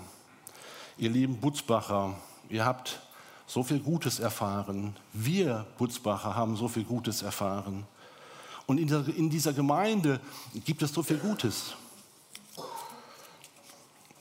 Ihr 0.98 1.10
lieben 1.10 1.40
Butzbacher, 1.40 2.14
ihr 2.48 2.64
habt 2.64 3.00
so 3.46 3.62
viel 3.62 3.80
Gutes 3.80 4.20
erfahren. 4.20 4.96
Wir 5.12 5.66
Butzbacher 5.78 6.36
haben 6.36 6.56
so 6.56 6.68
viel 6.68 6.84
Gutes 6.84 7.22
erfahren. 7.22 7.86
Und 8.66 8.78
in 8.78 8.86
dieser, 8.86 9.08
in 9.08 9.30
dieser 9.30 9.52
Gemeinde 9.52 10.20
gibt 10.64 10.82
es 10.82 10.92
so 10.92 11.02
viel 11.02 11.18
Gutes. 11.18 11.74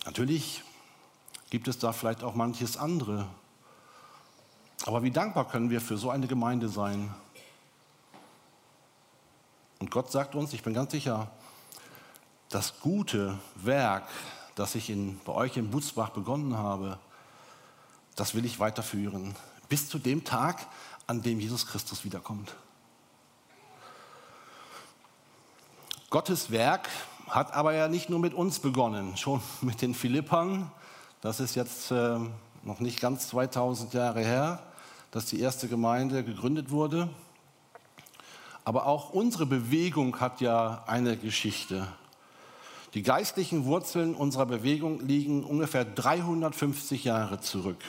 Natürlich 0.06 0.64
gibt 1.50 1.68
es 1.68 1.78
da 1.78 1.92
vielleicht 1.92 2.24
auch 2.24 2.34
manches 2.34 2.78
andere. 2.78 3.28
Aber 4.86 5.04
wie 5.04 5.12
dankbar 5.12 5.48
können 5.48 5.70
wir 5.70 5.80
für 5.80 5.98
so 5.98 6.10
eine 6.10 6.28
Gemeinde 6.28 6.70
sein? 6.70 7.14
Und 9.80 9.92
Gott 9.92 10.12
sagt 10.12 10.36
uns, 10.36 10.54
ich 10.54 10.64
bin 10.64 10.74
ganz 10.74 10.92
sicher, 10.92 11.30
das 12.52 12.80
gute 12.82 13.40
Werk, 13.56 14.08
das 14.56 14.76
ich 14.76 14.90
in, 14.90 15.20
bei 15.26 15.32
euch 15.32 15.58
in 15.58 15.72
Butzbach 15.72 16.10
begonnen 16.10 16.58
habe, 16.58 17.00
das 18.16 18.36
will 18.36 18.46
ich 18.46 18.60
weiterführen. 18.60 19.36
Bis 19.70 19.88
zu 19.90 19.98
dem 19.98 20.24
Tag, 20.26 20.68
an 21.08 21.22
dem 21.22 21.40
Jesus 21.40 21.66
Christus 21.66 22.04
wiederkommt. 22.04 22.54
Gottes 26.10 26.52
Werk 26.52 26.90
hat 27.30 27.54
aber 27.54 27.74
ja 27.74 27.88
nicht 27.88 28.10
nur 28.10 28.20
mit 28.20 28.34
uns 28.34 28.60
begonnen, 28.60 29.16
schon 29.16 29.42
mit 29.62 29.82
den 29.82 29.96
Philippern. 29.96 30.70
Das 31.22 31.40
ist 31.40 31.56
jetzt 31.56 31.92
äh, 31.92 32.20
noch 32.64 32.82
nicht 32.82 33.00
ganz 33.00 33.30
2000 33.30 33.94
Jahre 33.94 34.20
her, 34.20 34.62
dass 35.12 35.26
die 35.26 35.40
erste 35.40 35.70
Gemeinde 35.70 36.24
gegründet 36.26 36.70
wurde. 36.70 37.10
Aber 38.66 38.86
auch 38.88 39.12
unsere 39.12 39.46
Bewegung 39.46 40.20
hat 40.20 40.42
ja 40.42 40.84
eine 40.86 41.18
Geschichte. 41.18 41.88
Die 42.94 43.04
geistlichen 43.04 43.66
Wurzeln 43.66 44.16
unserer 44.16 44.46
Bewegung 44.46 45.00
liegen 45.00 45.46
ungefähr 45.46 45.86
350 45.86 47.06
Jahre 47.06 47.40
zurück. 47.40 47.82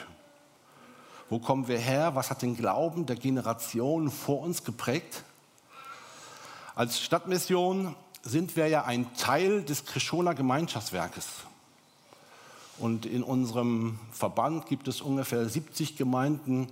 Wo 1.29 1.41
kommen 1.41 1.67
wir 1.67 1.79
her? 1.79 2.15
Was 2.15 2.31
hat 2.31 2.43
den 2.43 2.57
Glauben 2.57 3.07
der 3.07 3.17
Generationen 3.17 4.11
vor 4.11 4.41
uns 4.41 4.63
geprägt? 4.63 5.25
Als 6.77 7.01
Stadtmission 7.01 7.97
sind 8.23 8.55
wir 8.55 8.69
ja 8.69 8.85
ein 8.85 9.13
Teil 9.17 9.63
des 9.63 9.87
Krischoner 9.87 10.35
Gemeinschaftswerkes. 10.35 11.27
Und 12.79 13.05
in 13.05 13.23
unserem 13.23 13.99
Verband 14.13 14.67
gibt 14.67 14.87
es 14.87 15.01
ungefähr 15.01 15.49
70 15.49 15.97
Gemeinden, 15.97 16.69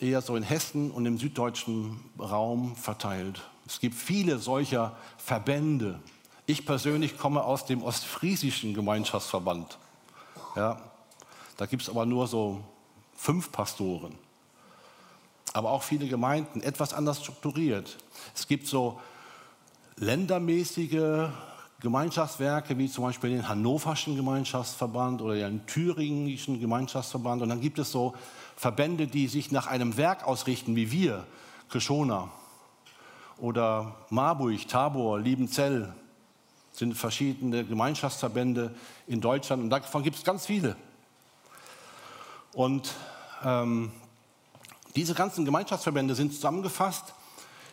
eher 0.00 0.20
so 0.20 0.36
in 0.36 0.42
Hessen 0.42 0.90
und 0.90 1.04
im 1.04 1.18
süddeutschen 1.18 2.00
Raum 2.18 2.76
verteilt. 2.76 3.42
Es 3.66 3.80
gibt 3.80 3.94
viele 3.96 4.38
solcher 4.38 4.96
Verbände. 5.18 5.98
Ich 6.48 6.64
persönlich 6.64 7.18
komme 7.18 7.42
aus 7.42 7.66
dem 7.66 7.82
ostfriesischen 7.82 8.72
Gemeinschaftsverband. 8.72 9.78
Ja, 10.54 10.80
da 11.56 11.66
gibt 11.66 11.82
es 11.82 11.88
aber 11.88 12.06
nur 12.06 12.28
so 12.28 12.60
fünf 13.16 13.50
Pastoren. 13.50 14.14
Aber 15.52 15.70
auch 15.72 15.82
viele 15.82 16.06
Gemeinden, 16.06 16.60
etwas 16.60 16.94
anders 16.94 17.20
strukturiert. 17.20 17.98
Es 18.32 18.46
gibt 18.46 18.68
so 18.68 19.00
ländermäßige 19.96 21.30
Gemeinschaftswerke, 21.80 22.78
wie 22.78 22.88
zum 22.88 23.04
Beispiel 23.04 23.30
den 23.30 23.48
Hannoverschen 23.48 24.14
Gemeinschaftsverband 24.14 25.22
oder 25.22 25.34
den 25.34 25.66
Thüringischen 25.66 26.60
Gemeinschaftsverband. 26.60 27.42
Und 27.42 27.48
dann 27.48 27.60
gibt 27.60 27.80
es 27.80 27.90
so 27.90 28.14
Verbände, 28.54 29.08
die 29.08 29.26
sich 29.26 29.50
nach 29.50 29.66
einem 29.66 29.96
Werk 29.96 30.24
ausrichten, 30.24 30.76
wie 30.76 30.92
wir, 30.92 31.26
Keshona 31.70 32.30
oder 33.38 33.96
Marburg, 34.10 34.68
Tabor, 34.68 35.18
Liebenzell, 35.18 35.92
sind 36.76 36.94
verschiedene 36.94 37.64
Gemeinschaftsverbände 37.64 38.74
in 39.06 39.20
Deutschland 39.20 39.62
und 39.62 39.70
davon 39.70 40.02
gibt 40.02 40.16
es 40.16 40.24
ganz 40.24 40.46
viele. 40.46 40.76
Und 42.52 42.92
ähm, 43.44 43.92
diese 44.94 45.14
ganzen 45.14 45.44
Gemeinschaftsverbände 45.44 46.14
sind 46.14 46.34
zusammengefasst 46.34 47.14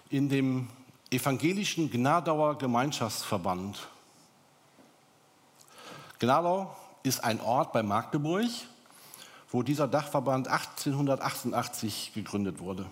in 0.09 0.29
dem 0.29 0.69
evangelischen 1.09 1.89
Gnadauer 1.89 2.57
Gemeinschaftsverband. 2.57 3.87
Gnadau 6.19 6.75
ist 7.03 7.23
ein 7.23 7.41
Ort 7.41 7.73
bei 7.73 7.83
Magdeburg, 7.83 8.49
wo 9.51 9.63
dieser 9.63 9.87
Dachverband 9.87 10.47
1888 10.47 12.11
gegründet 12.13 12.59
wurde. 12.59 12.85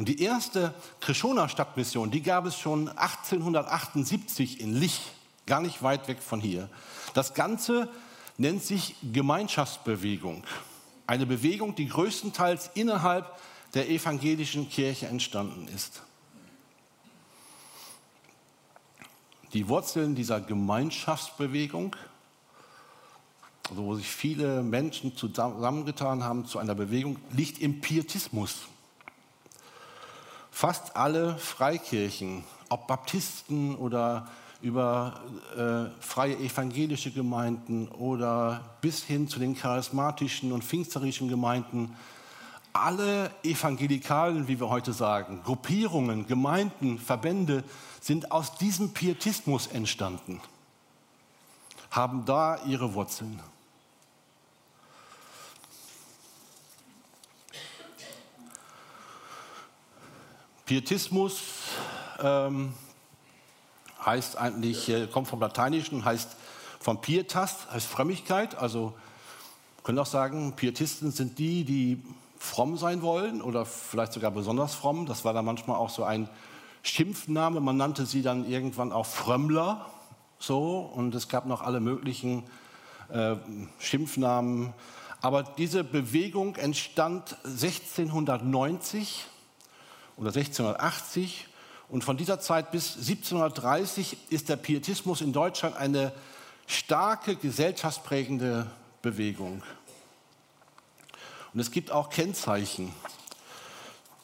Und 0.00 0.08
die 0.08 0.22
erste 0.22 0.72
Krischoner 1.02 1.50
Stadtmission, 1.50 2.10
die 2.10 2.22
gab 2.22 2.46
es 2.46 2.58
schon 2.58 2.88
1878 2.88 4.58
in 4.58 4.74
Lich, 4.74 4.98
gar 5.44 5.60
nicht 5.60 5.82
weit 5.82 6.08
weg 6.08 6.22
von 6.22 6.40
hier. 6.40 6.70
Das 7.12 7.34
Ganze 7.34 7.86
nennt 8.38 8.62
sich 8.62 8.94
Gemeinschaftsbewegung. 9.12 10.42
Eine 11.06 11.26
Bewegung, 11.26 11.74
die 11.74 11.86
größtenteils 11.86 12.70
innerhalb 12.72 13.38
der 13.74 13.90
evangelischen 13.90 14.70
Kirche 14.70 15.06
entstanden 15.06 15.68
ist. 15.68 16.00
Die 19.52 19.68
Wurzeln 19.68 20.14
dieser 20.14 20.40
Gemeinschaftsbewegung, 20.40 21.94
also 23.68 23.84
wo 23.84 23.94
sich 23.96 24.08
viele 24.08 24.62
Menschen 24.62 25.14
zusammengetan 25.14 26.24
haben 26.24 26.46
zu 26.46 26.58
einer 26.58 26.74
Bewegung, 26.74 27.18
liegt 27.32 27.58
im 27.58 27.82
Pietismus. 27.82 28.60
Fast 30.50 30.96
alle 30.96 31.36
Freikirchen, 31.38 32.44
ob 32.68 32.86
Baptisten 32.86 33.76
oder 33.76 34.28
über 34.62 35.20
äh, 35.56 36.02
freie 36.02 36.36
evangelische 36.36 37.10
Gemeinden 37.10 37.88
oder 37.88 38.76
bis 38.80 39.02
hin 39.02 39.26
zu 39.26 39.38
den 39.38 39.56
charismatischen 39.56 40.52
und 40.52 40.62
pfingsterischen 40.62 41.28
Gemeinden. 41.28 41.96
Alle 42.72 43.30
evangelikalen, 43.42 44.46
wie 44.48 44.60
wir 44.60 44.68
heute 44.68 44.92
sagen, 44.92 45.40
Gruppierungen, 45.44 46.26
Gemeinden, 46.26 46.98
Verbände 46.98 47.64
sind 48.00 48.30
aus 48.30 48.56
diesem 48.58 48.92
Pietismus 48.92 49.66
entstanden, 49.66 50.40
haben 51.90 52.24
da 52.26 52.62
ihre 52.66 52.94
Wurzeln. 52.94 53.40
Pietismus 60.70 61.40
ähm, 62.22 62.72
heißt 64.06 64.38
eigentlich, 64.38 64.88
äh, 64.88 65.08
kommt 65.08 65.26
vom 65.26 65.40
Lateinischen, 65.40 66.04
heißt 66.04 66.36
von 66.78 67.00
Pietas, 67.00 67.68
heißt 67.72 67.88
Frömmigkeit. 67.88 68.54
Also 68.54 68.92
können 69.82 69.98
auch 69.98 70.06
sagen, 70.06 70.52
Pietisten 70.54 71.10
sind 71.10 71.40
die, 71.40 71.64
die 71.64 72.04
fromm 72.38 72.76
sein 72.76 73.02
wollen 73.02 73.42
oder 73.42 73.66
vielleicht 73.66 74.12
sogar 74.12 74.30
besonders 74.30 74.76
fromm. 74.76 75.06
Das 75.06 75.24
war 75.24 75.32
dann 75.32 75.44
manchmal 75.44 75.76
auch 75.76 75.90
so 75.90 76.04
ein 76.04 76.28
Schimpfname. 76.84 77.58
Man 77.58 77.76
nannte 77.76 78.06
sie 78.06 78.22
dann 78.22 78.48
irgendwann 78.48 78.92
auch 78.92 79.06
Frömmler. 79.06 79.86
So, 80.38 80.88
und 80.94 81.16
es 81.16 81.26
gab 81.26 81.46
noch 81.46 81.62
alle 81.62 81.80
möglichen 81.80 82.44
äh, 83.08 83.34
Schimpfnamen. 83.80 84.72
Aber 85.20 85.42
diese 85.42 85.82
Bewegung 85.82 86.54
entstand 86.54 87.36
1690 87.42 89.26
oder 90.20 90.28
1680 90.28 91.48
und 91.88 92.04
von 92.04 92.18
dieser 92.18 92.38
Zeit 92.38 92.70
bis 92.70 92.96
1730 92.96 94.16
ist 94.28 94.50
der 94.50 94.56
Pietismus 94.56 95.22
in 95.22 95.32
Deutschland 95.32 95.76
eine 95.76 96.12
starke 96.66 97.36
gesellschaftsprägende 97.36 98.70
Bewegung. 99.00 99.62
Und 101.54 101.60
es 101.60 101.70
gibt 101.70 101.90
auch 101.90 102.10
Kennzeichen 102.10 102.92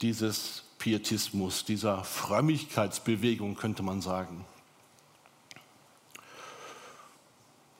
dieses 0.02 0.64
Pietismus, 0.78 1.64
dieser 1.64 2.04
Frömmigkeitsbewegung, 2.04 3.56
könnte 3.56 3.82
man 3.82 4.02
sagen. 4.02 4.44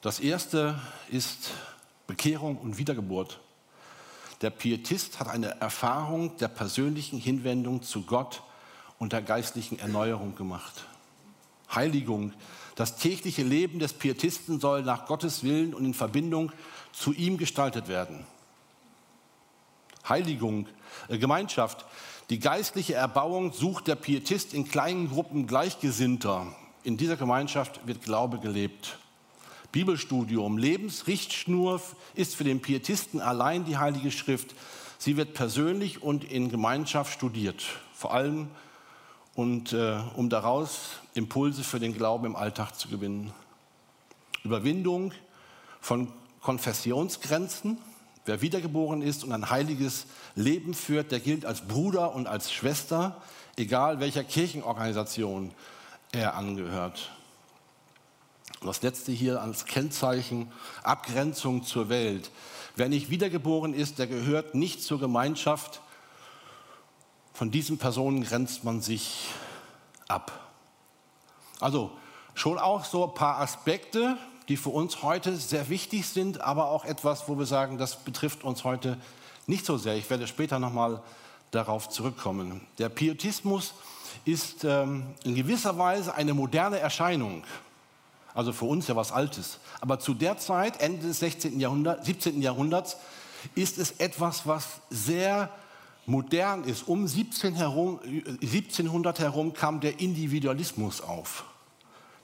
Das 0.01 0.21
erste 0.21 0.81
ist 1.11 1.51
Bekehrung 2.07 2.57
und 2.57 2.79
Wiedergeburt. 2.79 3.41
Der 4.43 4.51
Pietist 4.51 5.19
hat 5.19 5.29
eine 5.29 5.61
Erfahrung 5.61 6.37
der 6.37 6.49
persönlichen 6.49 7.19
Hinwendung 7.19 7.83
zu 7.83 8.03
Gott 8.03 8.43
und 8.99 9.13
der 9.13 9.23
geistlichen 9.23 9.79
Erneuerung 9.79 10.35
gemacht. 10.35 10.85
Heiligung. 11.75 12.33
Das 12.75 12.97
tägliche 12.97 13.43
Leben 13.43 13.79
des 13.79 13.95
Pietisten 13.95 14.61
soll 14.61 14.83
nach 14.83 15.07
Gottes 15.07 15.43
Willen 15.43 15.75
und 15.75 15.85
in 15.85 15.95
Verbindung 15.95 16.53
zu 16.93 17.13
ihm 17.13 17.39
gestaltet 17.39 17.89
werden. 17.89 18.27
Heiligung, 20.09 20.69
äh, 21.09 21.19
Gemeinschaft. 21.19 21.85
Die 22.31 22.39
geistliche 22.39 22.95
Erbauung 22.95 23.53
sucht 23.53 23.87
der 23.87 23.97
Pietist 23.97 24.53
in 24.53 24.69
kleinen 24.69 25.09
Gruppen 25.09 25.47
Gleichgesinnter. 25.47 26.55
In 26.83 26.97
dieser 26.97 27.17
Gemeinschaft 27.17 27.87
wird 27.87 28.03
Glaube 28.03 28.39
gelebt. 28.39 28.99
Bibelstudium, 29.77 30.57
Lebensrichtschnur 30.57 31.83
ist 32.15 32.35
für 32.35 32.45
den 32.45 32.63
Pietisten 32.63 33.21
allein 33.21 33.67
die 33.67 33.77
Heilige 33.77 34.11
Schrift. 34.11 34.55
Sie 34.97 35.19
wird 35.19 35.35
persönlich 35.35 36.03
und 36.03 36.25
in 36.25 36.49
Gemeinschaft 36.49 37.13
studiert, 37.13 37.63
vor 37.93 38.15
allem 38.15 38.49
und 39.35 39.75
äh, 39.75 39.99
um 40.15 40.31
daraus 40.31 40.93
Impulse 41.13 41.63
für 41.63 41.79
den 41.79 41.93
Glauben 41.93 42.25
im 42.25 42.37
Alltag 42.37 42.73
zu 42.73 42.89
gewinnen. 42.89 43.35
Überwindung 44.45 45.13
von 45.83 46.11
Konfessionsgrenzen. 46.41 47.77
Wer 48.25 48.41
wiedergeboren 48.41 49.03
ist 49.03 49.25
und 49.25 49.33
ein 49.33 49.51
heiliges 49.51 50.07
Leben 50.35 50.73
führt, 50.73 51.13
der 51.13 51.21
gilt 51.21 51.45
als 51.45 51.61
Bruder 51.61 52.15
und 52.15 52.27
als 52.27 52.51
Schwester, 52.51 53.21
egal 53.59 54.01
welcher 54.01 54.25
Kirchenorganisation 54.25 55.53
er 56.13 56.35
angehört. 56.35 57.11
Das 58.67 58.83
letzte 58.83 59.13
hier 59.13 59.41
als 59.41 59.65
Kennzeichen 59.65 60.51
Abgrenzung 60.83 61.63
zur 61.65 61.89
Welt. 61.89 62.31
Wer 62.75 62.89
nicht 62.89 63.11
wiedergeboren 63.11 63.73
ist, 63.73 63.99
der 63.99 64.07
gehört 64.07 64.55
nicht 64.55 64.83
zur 64.83 65.01
Gemeinschaft 65.01 65.81
von 67.37 67.51
diesen 67.51 67.77
Personen 67.77 68.25
grenzt 68.25 68.65
man 68.65 68.81
sich 68.81 69.27
ab. 70.09 70.33
Also 71.61 71.91
schon 72.33 72.59
auch 72.59 72.87
so 72.87 73.07
ein 73.07 73.13
paar 73.13 73.41
Aspekte, 73.41 74.17
die 74.49 74.57
für 74.57 74.71
uns 74.71 75.03
heute 75.03 75.37
sehr 75.37 75.69
wichtig 75.69 76.09
sind, 76.09 76.41
aber 76.41 76.71
auch 76.71 76.87
etwas, 76.87 77.29
wo 77.29 77.39
wir 77.39 77.45
sagen, 77.45 77.77
das 77.77 78.05
betrifft 78.05 78.43
uns 78.43 78.65
heute 78.65 78.97
nicht 79.47 79.67
so 79.67 79.77
sehr. 79.77 79.97
Ich 79.97 80.09
werde 80.09 80.27
später 80.27 80.59
nochmal 80.59 81.03
darauf 81.51 81.91
zurückkommen. 81.91 82.67
Der 82.79 82.89
Pietismus 82.89 83.75
ist 84.25 84.65
ähm, 84.65 85.05
in 85.25 85.35
gewisser 85.35 85.77
Weise 85.77 86.15
eine 86.15 86.33
moderne 86.33 86.79
Erscheinung. 86.79 87.45
Also 88.37 88.53
für 88.53 88.67
uns 88.67 88.87
ja 88.87 88.95
was 88.95 89.13
Altes. 89.13 89.59
Aber 89.81 89.99
zu 89.99 90.13
der 90.13 90.37
Zeit, 90.37 90.83
Ende 90.83 91.07
des 91.07 91.21
16. 91.21 91.59
Jahrhundert, 91.59 92.05
17. 92.05 92.43
Jahrhunderts, 92.43 92.99
ist 93.55 93.79
es 93.79 93.93
etwas, 93.93 94.47
was 94.47 94.67
sehr 94.91 95.51
modern 96.05 96.65
ist. 96.65 96.87
Um 96.87 97.09
17 97.09 97.55
herum, 97.55 97.99
1700 98.05 99.21
herum 99.21 99.55
kam 99.55 99.81
der 99.81 100.01
Individualismus 100.01 101.01
auf. 101.01 101.45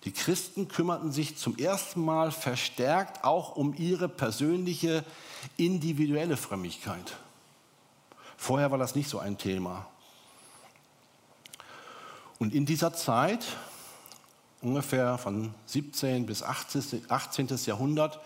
Die 0.04 0.12
Christen 0.12 0.69
kümmerten 0.69 1.12
sich 1.12 1.38
zum 1.38 1.57
ersten 1.57 2.04
Mal 2.04 2.31
verstärkt 2.31 3.25
auch 3.25 3.57
um 3.57 3.75
ihre 3.78 4.11
persönliche 4.11 5.04
individuelle 5.57 6.37
Frömmigkeit. 6.37 7.16
Vorher 8.37 8.71
war 8.71 8.78
das 8.78 8.95
nicht 8.95 9.09
so 9.09 9.19
ein 9.19 9.38
Thema. 9.38 9.87
Und 12.38 12.52
in 12.52 12.66
dieser 12.66 12.92
Zeit, 12.92 13.47
ungefähr 14.62 15.19
von 15.19 15.54
17 15.66 16.26
bis 16.26 16.42
18. 16.42 17.02
Jahrhundert, 17.66 18.21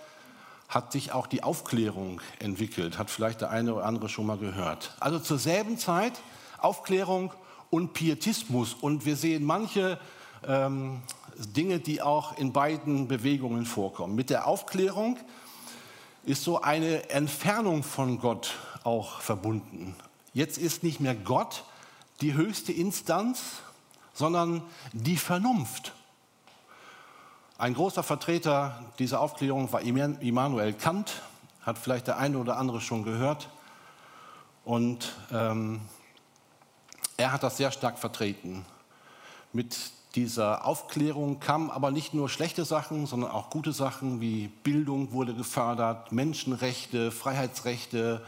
hat 0.69 0.93
sich 0.93 1.13
auch 1.13 1.27
die 1.27 1.43
Aufklärung 1.43 2.21
entwickelt, 2.39 2.99
hat 2.99 3.11
vielleicht 3.11 3.41
der 3.41 3.51
eine 3.51 3.75
oder 3.75 3.85
andere 3.85 4.09
schon 4.09 4.27
mal 4.27 4.39
gehört. 4.39 4.97
Also 5.01 5.19
zur 5.19 5.39
selben 5.39 5.79
Zeit 5.79 6.15
Aufklärung 6.59 7.33
und 7.71 7.93
Pietismus. 7.93 8.75
Und 8.75 9.05
wir 9.05 9.17
sehen 9.17 9.45
manche 9.45 9.99
ähm, 10.47 11.03
Dinge, 11.39 11.79
die 11.79 12.03
auch 12.03 12.37
in 12.39 12.53
beiden 12.53 13.09
Bewegungen 13.09 13.67
vorkommen. 13.67 14.15
Mit 14.15 14.31
der 14.31 14.47
Aufklärung 14.47 15.19
ist 16.25 16.43
so 16.43 16.61
eine 16.61 17.11
Entfernung 17.11 17.83
von 17.83 18.19
Gott 18.19 18.55
auch 18.83 19.21
verbunden. 19.21 19.95
Jetzt 20.33 20.59
ist 20.59 20.83
nicht 20.83 21.01
mehr 21.01 21.15
Gott 21.15 21.65
die 22.21 22.35
höchste 22.35 22.73
Instanz, 22.73 23.61
sondern 24.13 24.63
die 24.93 25.17
Vernunft. 25.17 25.93
Ein 27.59 27.73
großer 27.73 28.03
Vertreter 28.03 28.83
dieser 28.99 29.23
Aufklärung 29.23 29.73
war 29.73 29.81
Immanuel 29.81 30.75
Kant, 30.75 31.23
hat 31.63 31.79
vielleicht 31.79 32.07
der 32.07 32.19
eine 32.19 32.37
oder 32.37 32.59
andere 32.59 32.83
schon 32.83 33.03
gehört. 33.03 33.49
Und 34.67 35.15
ähm, 35.33 35.81
er 37.17 37.33
hat 37.33 37.43
das 37.43 37.57
sehr 37.57 37.71
stark 37.71 37.99
vertreten. 37.99 38.67
Mit 39.55 39.75
dieser 40.17 40.67
Aufklärung 40.67 41.41
kamen 41.41 41.71
aber 41.71 41.91
nicht 41.91 42.13
nur 42.13 42.29
schlechte 42.29 42.67
Sachen, 42.67 43.07
sondern 43.07 43.31
auch 43.31 43.49
gute 43.49 43.73
Sachen 43.73 44.21
wie 44.21 44.49
Bildung 44.49 45.13
wurde 45.13 45.33
gefördert, 45.33 46.13
Menschenrechte, 46.13 47.11
Freiheitsrechte, 47.11 48.23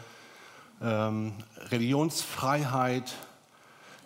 ähm, 0.81 1.33
Religionsfreiheit. 1.69 3.13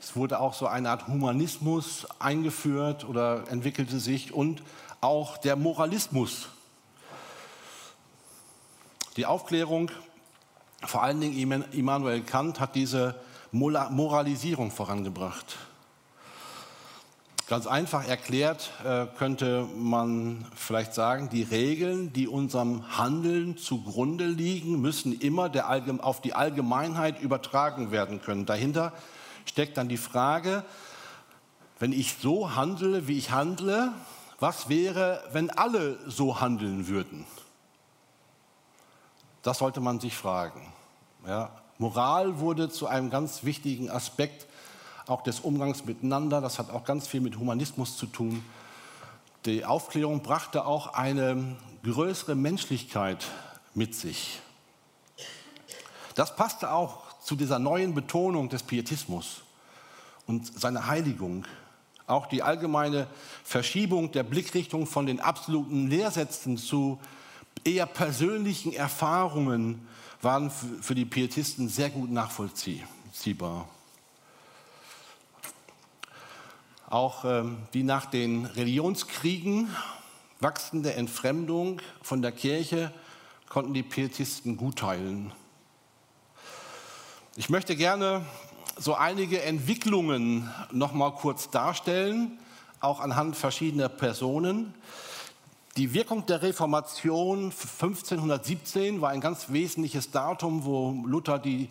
Es 0.01 0.17
wurde 0.17 0.41
auch 0.41 0.53
so 0.53 0.67
eine 0.67 0.89
Art 0.89 1.07
Humanismus 1.07 2.07
eingeführt 2.19 3.07
oder 3.07 3.49
entwickelte 3.49 4.01
sich 4.01 4.33
und 4.33 4.61
auch 5.03 5.37
der 5.37 5.55
Moralismus. 5.55 6.47
Die 9.17 9.25
Aufklärung, 9.25 9.91
vor 10.83 11.03
allen 11.03 11.21
Dingen 11.21 11.67
Immanuel 11.71 12.21
Kant, 12.21 12.59
hat 12.59 12.75
diese 12.75 13.15
Moralisierung 13.51 14.71
vorangebracht. 14.71 15.57
Ganz 17.47 17.67
einfach 17.67 18.07
erklärt 18.07 18.71
äh, 18.85 19.05
könnte 19.17 19.67
man 19.77 20.45
vielleicht 20.55 20.93
sagen, 20.93 21.29
die 21.29 21.43
Regeln, 21.43 22.13
die 22.13 22.27
unserem 22.27 22.97
Handeln 22.97 23.57
zugrunde 23.57 24.25
liegen, 24.25 24.81
müssen 24.81 25.11
immer 25.19 25.51
auf 26.01 26.21
die 26.21 26.33
Allgemeinheit 26.33 27.21
übertragen 27.21 27.91
werden 27.91 28.21
können. 28.21 28.45
Dahinter 28.45 28.93
steckt 29.45 29.77
dann 29.77 29.89
die 29.89 29.97
Frage, 29.97 30.63
wenn 31.79 31.91
ich 31.91 32.15
so 32.21 32.55
handle, 32.55 33.07
wie 33.07 33.17
ich 33.17 33.31
handle, 33.31 33.91
was 34.43 34.67
wäre, 34.67 35.23
wenn 35.31 35.49
alle 35.51 35.97
so 36.05 36.41
handeln 36.41 36.89
würden? 36.89 37.25
Das 39.41 39.59
sollte 39.59 39.79
man 39.79 40.01
sich 40.01 40.17
fragen. 40.17 40.67
Ja, 41.25 41.49
Moral 41.77 42.39
wurde 42.39 42.69
zu 42.69 42.87
einem 42.87 43.09
ganz 43.09 43.45
wichtigen 43.45 43.89
Aspekt 43.89 44.45
auch 45.07 45.23
des 45.23 45.39
Umgangs 45.39 45.85
miteinander. 45.85 46.41
Das 46.41 46.59
hat 46.59 46.71
auch 46.71 46.83
ganz 46.83 47.07
viel 47.07 47.21
mit 47.21 47.37
Humanismus 47.37 47.95
zu 47.95 48.05
tun. 48.05 48.43
Die 49.45 49.63
Aufklärung 49.63 50.21
brachte 50.21 50.65
auch 50.65 50.93
eine 50.93 51.55
größere 51.83 52.35
Menschlichkeit 52.35 53.25
mit 53.73 53.95
sich. 53.95 54.41
Das 56.15 56.35
passte 56.35 56.73
auch 56.73 57.17
zu 57.21 57.37
dieser 57.37 57.59
neuen 57.59 57.93
Betonung 57.95 58.49
des 58.49 58.63
Pietismus 58.63 59.43
und 60.27 60.59
seiner 60.59 60.87
Heiligung. 60.87 61.45
Auch 62.05 62.27
die 62.27 62.43
allgemeine 62.43 63.07
Verschiebung 63.43 64.11
der 64.11 64.23
Blickrichtung 64.23 64.85
von 64.85 65.05
den 65.05 65.19
absoluten 65.19 65.87
Lehrsätzen 65.87 66.57
zu 66.57 66.99
eher 67.63 67.85
persönlichen 67.85 68.73
Erfahrungen 68.73 69.87
waren 70.21 70.49
für 70.49 70.95
die 70.95 71.05
Pietisten 71.05 71.69
sehr 71.69 71.89
gut 71.89 72.11
nachvollziehbar. 72.11 73.67
Auch 76.89 77.25
ähm, 77.25 77.57
die 77.73 77.83
nach 77.83 78.05
den 78.05 78.45
Religionskriegen 78.45 79.67
wachsende 80.39 80.93
Entfremdung 80.93 81.81
von 82.01 82.21
der 82.21 82.31
Kirche 82.31 82.93
konnten 83.49 83.73
die 83.73 83.83
Pietisten 83.83 84.57
gutteilen. 84.57 85.31
Ich 87.35 87.49
möchte 87.49 87.75
gerne 87.75 88.25
so 88.77 88.95
einige 88.95 89.41
Entwicklungen 89.41 90.49
noch 90.71 90.93
mal 90.93 91.11
kurz 91.11 91.49
darstellen, 91.49 92.39
auch 92.79 92.99
anhand 92.99 93.35
verschiedener 93.35 93.89
Personen. 93.89 94.73
Die 95.77 95.93
Wirkung 95.93 96.25
der 96.25 96.41
Reformation 96.41 97.45
1517 97.45 99.01
war 99.01 99.09
ein 99.09 99.21
ganz 99.21 99.51
wesentliches 99.51 100.11
Datum, 100.11 100.65
wo 100.65 101.03
Luther 101.05 101.39
die 101.39 101.69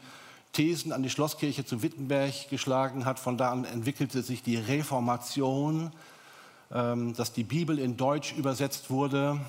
Thesen 0.52 0.92
an 0.92 1.02
die 1.02 1.10
Schlosskirche 1.10 1.64
zu 1.64 1.82
Wittenberg 1.82 2.48
geschlagen 2.50 3.04
hat. 3.04 3.18
Von 3.18 3.36
da 3.36 3.50
an 3.50 3.64
entwickelte 3.64 4.22
sich 4.22 4.42
die 4.42 4.56
Reformation, 4.56 5.92
ähm, 6.72 7.14
dass 7.14 7.32
die 7.32 7.44
Bibel 7.44 7.78
in 7.78 7.96
Deutsch 7.96 8.32
übersetzt 8.32 8.90
wurde 8.90 9.40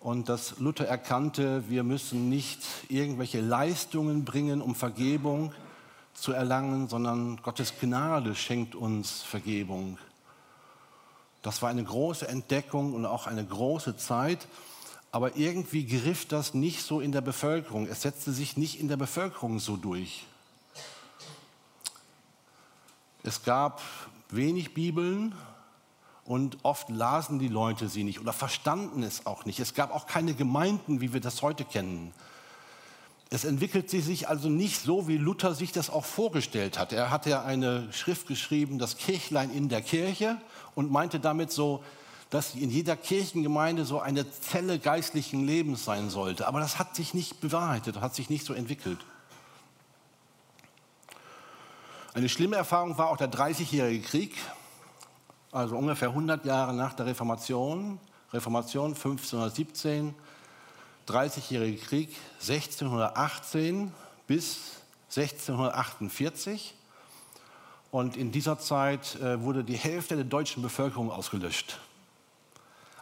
und 0.00 0.28
dass 0.28 0.58
Luther 0.58 0.86
erkannte, 0.86 1.68
wir 1.68 1.82
müssen 1.82 2.28
nicht 2.28 2.60
irgendwelche 2.88 3.40
Leistungen 3.40 4.24
bringen, 4.24 4.60
um 4.60 4.74
Vergebung 4.74 5.52
zu 6.14 6.32
erlangen, 6.32 6.88
sondern 6.88 7.36
Gottes 7.42 7.74
Gnade 7.80 8.34
schenkt 8.34 8.74
uns 8.74 9.22
Vergebung. 9.22 9.98
Das 11.42 11.60
war 11.60 11.68
eine 11.68 11.84
große 11.84 12.26
Entdeckung 12.26 12.94
und 12.94 13.04
auch 13.04 13.26
eine 13.26 13.44
große 13.44 13.96
Zeit, 13.96 14.48
aber 15.12 15.36
irgendwie 15.36 15.86
griff 15.86 16.26
das 16.26 16.54
nicht 16.54 16.82
so 16.82 17.00
in 17.00 17.12
der 17.12 17.20
Bevölkerung. 17.20 17.86
Es 17.86 18.02
setzte 18.02 18.32
sich 18.32 18.56
nicht 18.56 18.80
in 18.80 18.88
der 18.88 18.96
Bevölkerung 18.96 19.58
so 19.58 19.76
durch. 19.76 20.26
Es 23.22 23.42
gab 23.42 23.82
wenig 24.30 24.74
Bibeln 24.74 25.34
und 26.24 26.58
oft 26.62 26.88
lasen 26.88 27.38
die 27.38 27.48
Leute 27.48 27.88
sie 27.88 28.04
nicht 28.04 28.20
oder 28.20 28.32
verstanden 28.32 29.02
es 29.02 29.26
auch 29.26 29.44
nicht. 29.44 29.60
Es 29.60 29.74
gab 29.74 29.94
auch 29.94 30.06
keine 30.06 30.34
Gemeinden, 30.34 31.00
wie 31.00 31.12
wir 31.12 31.20
das 31.20 31.42
heute 31.42 31.64
kennen. 31.64 32.12
Es 33.30 33.44
entwickelt 33.44 33.90
sich 33.90 34.28
also 34.28 34.48
nicht 34.48 34.82
so, 34.82 35.08
wie 35.08 35.16
Luther 35.16 35.54
sich 35.54 35.72
das 35.72 35.90
auch 35.90 36.04
vorgestellt 36.04 36.78
hat. 36.78 36.92
Er 36.92 37.10
hat 37.10 37.26
ja 37.26 37.42
eine 37.42 37.92
Schrift 37.92 38.26
geschrieben, 38.26 38.78
das 38.78 38.96
Kirchlein 38.96 39.50
in 39.50 39.68
der 39.68 39.82
Kirche, 39.82 40.38
und 40.74 40.90
meinte 40.90 41.20
damit 41.20 41.50
so, 41.50 41.82
dass 42.30 42.54
in 42.54 42.70
jeder 42.70 42.96
Kirchengemeinde 42.96 43.84
so 43.84 44.00
eine 44.00 44.30
Zelle 44.30 44.78
geistlichen 44.78 45.46
Lebens 45.46 45.84
sein 45.84 46.10
sollte. 46.10 46.46
Aber 46.46 46.60
das 46.60 46.78
hat 46.78 46.96
sich 46.96 47.14
nicht 47.14 47.40
bewahrheitet, 47.40 48.00
hat 48.00 48.14
sich 48.14 48.28
nicht 48.28 48.44
so 48.44 48.54
entwickelt. 48.54 48.98
Eine 52.12 52.28
schlimme 52.28 52.56
Erfahrung 52.56 52.96
war 52.98 53.10
auch 53.10 53.16
der 53.16 53.28
Dreißigjährige 53.28 54.04
Krieg, 54.04 54.36
also 55.50 55.76
ungefähr 55.76 56.08
100 56.08 56.44
Jahre 56.44 56.74
nach 56.74 56.94
der 56.94 57.06
Reformation, 57.06 57.98
Reformation 58.32 58.94
1517 58.94 60.14
Dreißigjährige 61.06 61.78
Krieg 61.78 62.16
1618 62.40 63.92
bis 64.26 64.58
1648. 65.16 66.74
Und 67.90 68.16
in 68.16 68.32
dieser 68.32 68.58
Zeit 68.58 69.16
äh, 69.20 69.40
wurde 69.40 69.62
die 69.62 69.76
Hälfte 69.76 70.16
der 70.16 70.24
deutschen 70.24 70.62
Bevölkerung 70.62 71.10
ausgelöscht. 71.10 71.78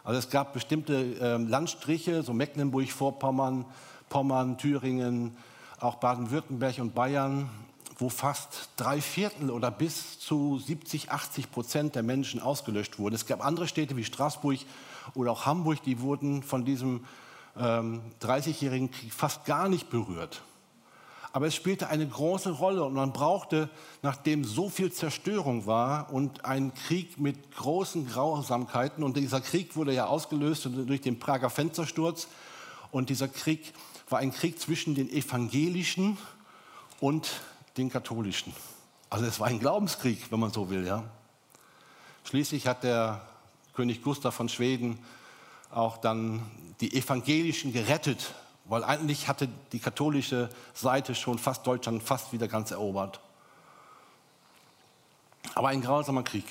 Also 0.03 0.19
es 0.19 0.29
gab 0.29 0.53
bestimmte 0.53 0.95
äh, 1.19 1.37
Landstriche, 1.37 2.23
so 2.23 2.33
Mecklenburg-Vorpommern, 2.33 3.65
Pommern, 4.09 4.57
Thüringen, 4.57 5.35
auch 5.79 5.95
Baden-Württemberg 5.95 6.79
und 6.79 6.93
Bayern, 6.93 7.49
wo 7.97 8.09
fast 8.09 8.69
drei 8.75 9.01
Viertel 9.01 9.49
oder 9.49 9.71
bis 9.71 10.19
zu 10.19 10.59
70, 10.59 11.11
80 11.11 11.51
Prozent 11.51 11.95
der 11.95 12.03
Menschen 12.03 12.41
ausgelöscht 12.41 12.99
wurden. 12.99 13.15
Es 13.15 13.25
gab 13.25 13.43
andere 13.45 13.67
Städte 13.67 13.95
wie 13.95 14.03
Straßburg 14.03 14.59
oder 15.13 15.31
auch 15.31 15.45
Hamburg, 15.45 15.81
die 15.83 15.99
wurden 16.01 16.43
von 16.43 16.65
diesem 16.65 17.05
ähm, 17.57 18.01
30-jährigen 18.21 18.91
Krieg 18.91 19.13
fast 19.13 19.45
gar 19.45 19.69
nicht 19.69 19.89
berührt. 19.89 20.41
Aber 21.35 21.47
es 21.47 21.55
spielte 21.55 21.87
eine 21.87 22.07
große 22.07 22.51
Rolle 22.51 22.83
und 22.83 22.93
man 22.93 23.11
brauchte, 23.11 23.67
nachdem 24.03 24.43
so 24.43 24.69
viel 24.69 24.91
Zerstörung 24.91 25.65
war 25.65 26.13
und 26.13 26.45
ein 26.45 26.75
Krieg 26.75 27.19
mit 27.19 27.55
großen 27.55 28.07
Grausamkeiten, 28.07 29.03
und 29.03 29.17
dieser 29.17 29.41
Krieg 29.41 29.75
wurde 29.75 29.93
ja 29.93 30.05
ausgelöst 30.05 30.69
durch 30.71 31.01
den 31.01 31.17
Prager 31.17 31.49
Fenstersturz, 31.49 32.27
und 32.91 33.09
dieser 33.09 33.27
Krieg 33.27 33.73
war 34.09 34.19
ein 34.19 34.31
Krieg 34.31 34.59
zwischen 34.59 34.93
den 34.93 35.09
Evangelischen 35.09 36.19
und 36.99 37.41
den 37.77 37.89
Katholischen. 37.89 38.53
Also 39.09 39.25
es 39.25 39.39
war 39.39 39.47
ein 39.47 39.59
Glaubenskrieg, 39.59 40.31
wenn 40.31 40.39
man 40.39 40.51
so 40.51 40.69
will. 40.69 40.85
Ja. 40.85 41.03
Schließlich 42.25 42.67
hat 42.67 42.83
der 42.83 43.25
König 43.73 44.03
Gustav 44.03 44.35
von 44.35 44.49
Schweden 44.49 44.99
auch 45.71 45.97
dann 45.97 46.43
die 46.79 46.95
Evangelischen 46.95 47.73
gerettet 47.73 48.33
weil 48.65 48.83
eigentlich 48.83 49.27
hatte 49.27 49.49
die 49.71 49.79
katholische 49.79 50.49
Seite 50.73 51.15
schon 51.15 51.37
fast 51.37 51.67
Deutschland 51.67 52.01
fast 52.01 52.31
wieder 52.31 52.47
ganz 52.47 52.71
erobert. 52.71 53.19
Aber 55.55 55.67
ein 55.69 55.81
grausamer 55.81 56.23
Krieg. 56.23 56.45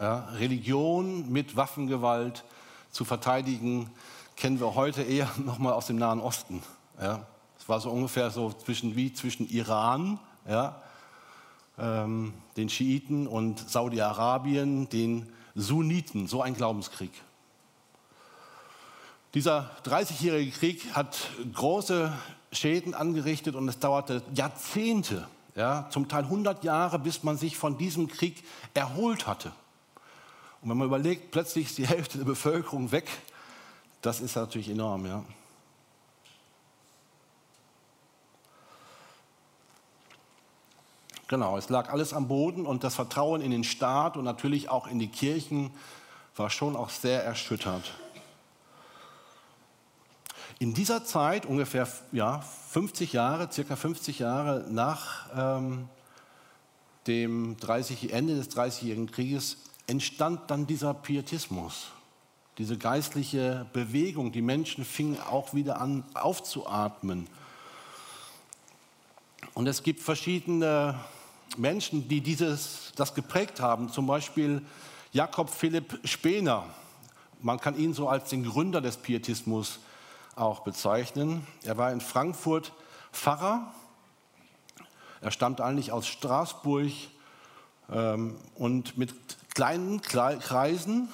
Ja, 0.00 0.28
Religion 0.34 1.30
mit 1.30 1.56
Waffengewalt 1.56 2.44
zu 2.90 3.04
verteidigen, 3.04 3.90
kennen 4.36 4.60
wir 4.60 4.74
heute 4.74 5.02
eher 5.02 5.30
noch 5.44 5.58
mal 5.58 5.72
aus 5.72 5.86
dem 5.86 5.96
Nahen 5.96 6.20
Osten. 6.20 6.62
Ja, 7.00 7.26
es 7.58 7.68
war 7.68 7.80
so 7.80 7.90
ungefähr 7.90 8.30
so 8.30 8.52
zwischen, 8.52 8.94
wie 8.94 9.12
zwischen 9.12 9.48
Iran, 9.48 10.18
ja, 10.48 10.80
ähm, 11.78 12.32
den 12.56 12.68
Schiiten, 12.68 13.26
und 13.26 13.58
Saudi-Arabien, 13.58 14.88
den 14.88 15.32
Sunniten. 15.54 16.26
So 16.26 16.42
ein 16.42 16.54
Glaubenskrieg. 16.54 17.12
Dieser 19.34 19.70
30-jährige 19.84 20.50
Krieg 20.50 20.94
hat 20.94 21.16
große 21.54 22.12
Schäden 22.52 22.94
angerichtet 22.94 23.54
und 23.54 23.68
es 23.68 23.78
dauerte 23.78 24.22
Jahrzehnte, 24.34 25.28
ja, 25.54 25.88
zum 25.90 26.08
Teil 26.08 26.24
100 26.24 26.64
Jahre, 26.64 26.98
bis 26.98 27.22
man 27.22 27.36
sich 27.36 27.56
von 27.56 27.78
diesem 27.78 28.08
Krieg 28.08 28.42
erholt 28.74 29.26
hatte. 29.26 29.52
Und 30.62 30.70
wenn 30.70 30.78
man 30.78 30.86
überlegt, 30.86 31.30
plötzlich 31.30 31.66
ist 31.66 31.78
die 31.78 31.86
Hälfte 31.86 32.18
der 32.18 32.24
Bevölkerung 32.24 32.92
weg, 32.92 33.08
das 34.02 34.20
ist 34.20 34.36
natürlich 34.36 34.68
enorm. 34.68 35.06
Ja. 35.06 35.24
Genau, 41.28 41.58
es 41.58 41.68
lag 41.68 41.90
alles 41.90 42.12
am 42.12 42.28
Boden 42.28 42.66
und 42.66 42.84
das 42.84 42.94
Vertrauen 42.94 43.40
in 43.40 43.50
den 43.50 43.64
Staat 43.64 44.16
und 44.16 44.24
natürlich 44.24 44.68
auch 44.68 44.86
in 44.86 44.98
die 44.98 45.08
Kirchen 45.08 45.72
war 46.36 46.50
schon 46.50 46.76
auch 46.76 46.90
sehr 46.90 47.24
erschüttert. 47.24 47.94
In 50.58 50.72
dieser 50.72 51.04
Zeit, 51.04 51.44
ungefähr 51.44 51.86
ja, 52.12 52.40
50 52.40 53.12
Jahre, 53.12 53.50
circa 53.52 53.76
50 53.76 54.20
Jahre 54.20 54.64
nach 54.70 55.28
ähm, 55.36 55.88
dem 57.06 57.58
30, 57.58 58.12
Ende 58.12 58.36
des 58.36 58.48
Dreißigjährigen 58.48 59.10
Krieges, 59.10 59.58
entstand 59.86 60.50
dann 60.50 60.66
dieser 60.66 60.94
Pietismus, 60.94 61.88
diese 62.56 62.78
geistliche 62.78 63.66
Bewegung. 63.74 64.32
Die 64.32 64.40
Menschen 64.40 64.86
fingen 64.86 65.20
auch 65.20 65.52
wieder 65.52 65.78
an 65.78 66.04
aufzuatmen. 66.14 67.28
Und 69.52 69.66
es 69.66 69.82
gibt 69.82 70.00
verschiedene 70.00 70.98
Menschen, 71.58 72.08
die 72.08 72.22
dieses, 72.22 72.92
das 72.96 73.14
geprägt 73.14 73.60
haben, 73.60 73.90
zum 73.90 74.06
Beispiel 74.06 74.62
Jakob 75.12 75.50
Philipp 75.50 76.00
Spener. 76.04 76.64
Man 77.42 77.60
kann 77.60 77.78
ihn 77.78 77.92
so 77.92 78.08
als 78.08 78.30
den 78.30 78.44
Gründer 78.44 78.80
des 78.80 78.96
Pietismus 78.96 79.80
auch 80.36 80.60
bezeichnen. 80.60 81.46
Er 81.64 81.76
war 81.78 81.90
in 81.90 82.00
Frankfurt 82.00 82.72
Pfarrer. 83.12 83.72
Er 85.22 85.30
stammt 85.30 85.60
eigentlich 85.60 85.90
aus 85.90 86.06
Straßburg 86.06 86.92
ähm, 87.90 88.36
und 88.54 88.98
mit 88.98 89.14
kleinen 89.54 90.02
Kreisen, 90.02 91.08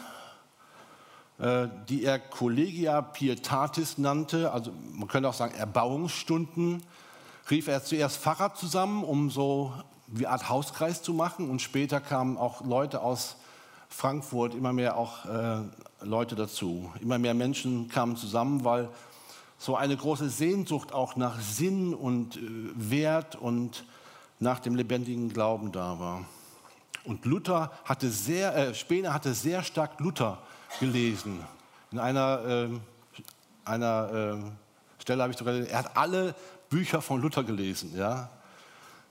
äh, 1.39 1.69
die 1.89 2.05
er 2.05 2.19
Collegia 2.19 3.01
Pietatis 3.01 3.97
nannte, 3.99 4.53
also 4.53 4.73
man 4.93 5.07
könnte 5.07 5.29
auch 5.29 5.35
sagen 5.35 5.55
Erbauungsstunden, 5.55 6.83
rief 7.49 7.69
er 7.69 7.85
zuerst 7.85 8.19
Pfarrer 8.19 8.55
zusammen, 8.55 9.05
um 9.05 9.31
so 9.31 9.73
wie 10.09 10.27
Art 10.27 10.49
Hauskreis 10.49 11.03
zu 11.03 11.15
machen 11.15 11.49
und 11.49 11.63
später 11.63 12.01
kamen 12.01 12.37
auch 12.37 12.65
Leute 12.65 13.01
aus 13.01 13.37
Frankfurt, 13.89 14.55
immer 14.55 14.73
mehr 14.73 14.97
auch 14.97 15.25
äh, 15.27 15.61
Leute 16.01 16.35
dazu. 16.35 16.93
Immer 17.01 17.19
mehr 17.19 17.35
Menschen 17.35 17.89
kamen 17.89 18.17
zusammen, 18.17 18.65
weil 18.65 18.89
so 19.63 19.77
eine 19.77 19.97
große 19.97 20.29
Sehnsucht 20.29 20.93
auch 20.93 21.15
nach 21.15 21.41
Sinn 21.41 21.95
und 21.95 22.37
äh, 22.37 22.41
Wert 22.75 23.37
und 23.37 23.85
nach 24.41 24.59
dem 24.59 24.75
lebendigen 24.75 25.33
Glauben 25.33 25.71
da 25.71 26.01
war. 26.01 26.25
Und 27.05 27.25
Luther 27.25 27.71
hatte 27.85 28.11
sehr, 28.11 28.57
äh, 28.57 28.75
Spener 28.75 29.15
hatte 29.15 29.35
sehr 29.35 29.63
stark 29.63 30.01
Luther 30.01 30.43
gelesen. 30.81 31.39
In 31.93 32.01
einer, 32.01 32.45
äh, 32.45 32.69
einer 33.65 34.41
äh, 34.43 35.01
Stelle 35.01 35.23
habe 35.23 35.33
ich 35.33 35.39
sogar, 35.39 35.55
er 35.55 35.79
hat 35.79 35.97
alle 35.97 36.35
Bücher 36.69 37.01
von 37.01 37.23
Luther 37.23 37.45
gelesen. 37.45 37.97
Ja? 37.97 38.31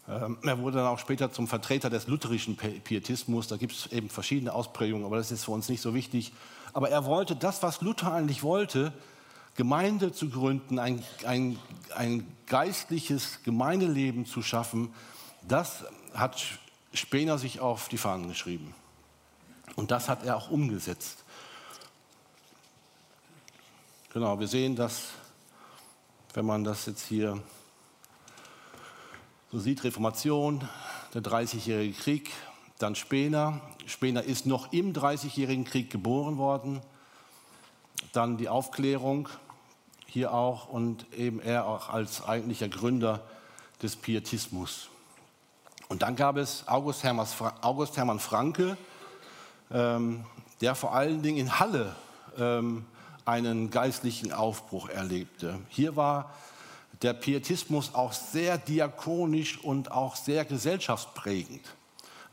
Ähm, 0.10 0.38
er 0.44 0.60
wurde 0.60 0.80
dann 0.80 0.88
auch 0.88 1.00
später 1.00 1.32
zum 1.32 1.48
Vertreter 1.48 1.90
des 1.90 2.08
lutherischen 2.08 2.58
Pietismus. 2.58 3.48
Da 3.48 3.56
gibt 3.56 3.72
es 3.72 3.88
eben 3.94 4.10
verschiedene 4.10 4.54
Ausprägungen, 4.54 5.06
aber 5.06 5.16
das 5.16 5.32
ist 5.32 5.46
für 5.46 5.52
uns 5.52 5.70
nicht 5.70 5.82
so 5.82 5.94
wichtig. 5.94 6.34
Aber 6.74 6.90
er 6.90 7.06
wollte 7.06 7.38
das, 7.38 7.64
was 7.64 7.80
Luther 7.80 8.12
eigentlich 8.12 8.44
wollte, 8.44 8.92
Gemeinde 9.56 10.14
zu 10.14 10.30
gründen, 10.30 10.80
ein, 10.80 11.04
ein, 11.26 11.60
ein 11.96 12.26
geistliches 12.48 13.44
Gemeindeleben 13.44 14.26
zu 14.26 14.42
schaffen, 14.42 14.94
das 15.48 15.84
hat 16.14 16.42
Spener 16.94 17.38
sich 17.38 17.60
auf 17.60 17.90
die 17.90 17.98
Fahnen 17.98 18.28
geschrieben. 18.28 18.74
Und 19.76 19.92
das 19.92 20.10
hat 20.10 20.26
er 20.26 20.38
auch 20.38 20.50
umgesetzt. 20.50 21.24
Genau, 24.14 24.40
wir 24.40 24.48
sehen 24.48 24.76
das, 24.76 25.10
wenn 26.34 26.46
man 26.46 26.64
das 26.64 26.86
jetzt 26.86 27.06
hier 27.06 27.42
so 29.52 29.60
sieht, 29.60 29.84
Reformation, 29.84 30.68
der 31.14 31.22
30-jährige 31.22 31.98
Krieg, 31.98 32.32
dann 32.78 32.96
Spener. 32.96 33.62
Spener 33.86 34.24
ist 34.24 34.46
noch 34.46 34.72
im 34.74 34.94
30-jährigen 34.94 35.66
Krieg 35.66 35.90
geboren 35.90 36.38
worden 36.38 36.82
dann 38.14 38.38
die 38.38 38.50
Aufklärung 38.50 39.30
hier 40.06 40.34
auch 40.34 40.68
und 40.68 41.12
eben 41.14 41.40
er 41.40 41.66
auch 41.66 41.90
als 41.90 42.24
eigentlicher 42.24 42.68
Gründer 42.68 43.22
des 43.82 43.96
Pietismus. 43.96 44.90
Und 45.88 46.02
dann 46.02 46.16
gab 46.16 46.38
es 46.38 46.68
August, 46.68 47.06
August 47.62 47.98
Hermann 47.98 48.20
Franke, 48.20 48.78
ähm, 49.72 50.26
der 50.62 50.76
vor 50.76 50.94
allen 50.94 51.22
Dingen 51.22 51.38
in 51.38 51.60
Halle 51.60 51.96
ähm, 52.38 52.86
einen 53.26 53.70
geistlichen 53.70 54.32
Aufbruch 54.32 54.90
erlebte. 54.90 55.60
Hier 55.70 55.96
war 55.96 56.34
der 57.02 57.14
Pietismus 57.14 57.96
auch 57.96 58.14
sehr 58.14 58.58
diakonisch 58.58 59.60
und 59.64 59.92
auch 59.92 60.16
sehr 60.16 60.46
gesellschaftsprägend. 60.46 61.62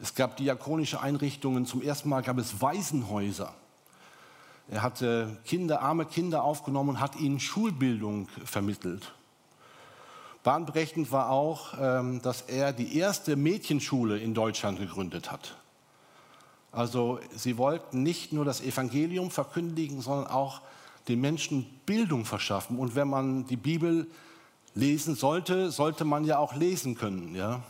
Es 0.01 0.15
gab 0.15 0.37
diakonische 0.37 1.01
Einrichtungen, 1.01 1.67
zum 1.67 1.83
ersten 1.83 2.09
Mal 2.09 2.23
gab 2.23 2.39
es 2.39 2.61
Waisenhäuser. 2.61 3.55
Er 4.71 4.83
hatte 4.83 5.39
Kinder, 5.45 5.81
arme 5.81 6.05
Kinder 6.05 6.45
aufgenommen 6.45 6.91
und 6.91 7.01
hat 7.01 7.17
ihnen 7.17 7.41
Schulbildung 7.41 8.29
vermittelt. 8.45 9.13
Bahnbrechend 10.45 11.11
war 11.11 11.31
auch, 11.31 11.75
ähm, 11.81 12.23
dass 12.23 12.43
er 12.43 12.73
die 12.73 12.97
erste 12.97 13.37
Mädchenschule 13.37 14.19
in 14.19 14.35
Deutschland 14.35 14.79
gegründet 14.79 15.31
hat. 15.31 15.57
Also 16.71 17.19
sie 17.35 17.57
wollten 17.57 18.03
nicht 18.03 18.33
nur 18.33 18.45
das 18.45 18.61
Evangelium 18.61 19.31
verkündigen, 19.31 20.01
sondern 20.01 20.31
auch 20.31 20.61
den 21.09 21.21
Menschen 21.21 21.65
Bildung 21.87 22.25
verschaffen. 22.25 22.79
Und 22.79 22.95
wenn 22.95 23.09
man 23.09 23.47
die 23.47 23.57
Bibel 23.57 24.07
lesen 24.75 25.15
sollte, 25.15 25.71
sollte 25.71 26.05
man 26.05 26.25
ja 26.25 26.39
auch 26.39 26.55
lesen 26.55 26.95
können. 26.95 27.35
Ja? 27.35 27.63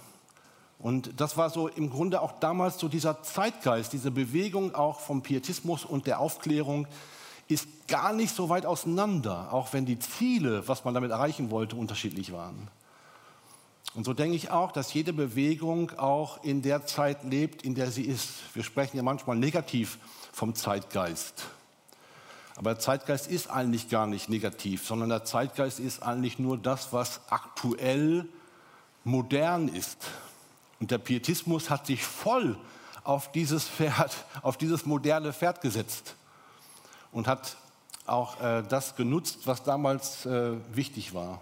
Und 0.79 1.21
das 1.21 1.37
war 1.37 1.51
so 1.51 1.67
im 1.69 1.91
Grunde 1.91 2.21
auch 2.23 2.39
damals 2.39 2.79
so 2.79 2.89
dieser 2.89 3.23
Zeitgeist, 3.23 3.93
diese 3.93 4.11
Bewegung 4.11 4.75
auch 4.75 5.01
vom 5.01 5.23
Pietismus 5.23 5.85
und 5.85 6.07
der 6.07 6.21
Aufklärung 6.21 6.87
ist 7.49 7.67
gar 7.89 8.13
nicht 8.13 8.35
so 8.35 8.49
weit 8.49 8.67
auseinander, 8.67 9.53
auch 9.53 9.73
wenn 9.73 9.87
die 9.87 9.99
Ziele, 9.99 10.69
was 10.69 10.85
man 10.85 10.95
damit 10.95 11.11
erreichen 11.11 11.51
wollte, 11.51 11.77
unterschiedlich 11.77 12.33
waren. 12.33 12.69
Und 13.95 14.05
so 14.05 14.13
denke 14.13 14.37
ich 14.37 14.51
auch, 14.51 14.71
dass 14.71 14.93
jede 14.93 15.13
Bewegung 15.13 15.91
auch 15.99 16.45
in 16.45 16.63
der 16.63 16.87
Zeit 16.87 17.25
lebt, 17.25 17.63
in 17.63 17.75
der 17.75 17.91
sie 17.91 18.03
ist. 18.03 18.29
Wir 18.55 18.63
sprechen 18.63 18.99
ja 18.99 19.03
manchmal 19.03 19.37
negativ 19.37 19.99
vom 20.31 20.55
Zeitgeist. 20.55 21.47
Aber 22.55 22.75
der 22.75 22.81
Zeitgeist 22.81 23.29
ist 23.29 23.51
eigentlich 23.51 23.89
gar 23.89 24.07
nicht 24.07 24.29
negativ, 24.29 24.87
sondern 24.87 25.09
der 25.09 25.25
Zeitgeist 25.25 25.81
ist 25.81 26.03
eigentlich 26.03 26.39
nur 26.39 26.59
das, 26.59 26.93
was 26.93 27.21
aktuell 27.31 28.29
modern 29.05 29.69
ist. 29.69 29.99
Und 30.81 30.91
der 30.91 30.99
Pietismus 30.99 31.71
hat 31.71 31.87
sich 31.87 32.05
voll 32.05 32.57
auf 33.05 33.33
dieses 33.33 33.69
Pferd, 33.69 34.25
auf 34.43 34.57
dieses 34.57 34.87
moderne 34.87 35.33
Pferd 35.33 35.61
gesetzt 35.61 36.15
und 37.13 37.27
hat 37.27 37.57
auch 38.07 38.41
äh, 38.41 38.63
das 38.69 38.97
genutzt, 38.97 39.41
was 39.47 39.63
damals 39.63 40.27
äh, 40.27 40.57
wichtig 40.73 41.15
war. 41.15 41.41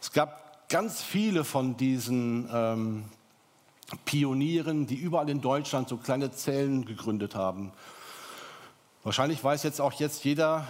Es 0.00 0.12
gab 0.12 0.68
ganz 0.68 1.02
viele 1.02 1.44
von 1.44 1.76
diesen 1.76 2.48
ähm, 2.52 3.04
Pionieren, 4.04 4.86
die 4.86 4.96
überall 4.96 5.28
in 5.28 5.40
Deutschland 5.40 5.88
so 5.88 5.96
kleine 5.96 6.32
Zellen 6.32 6.84
gegründet 6.84 7.34
haben. 7.34 7.72
Wahrscheinlich 9.02 9.42
weiß 9.42 9.62
jetzt 9.62 9.80
auch 9.80 9.92
jetzt 9.92 10.24
jeder, 10.24 10.66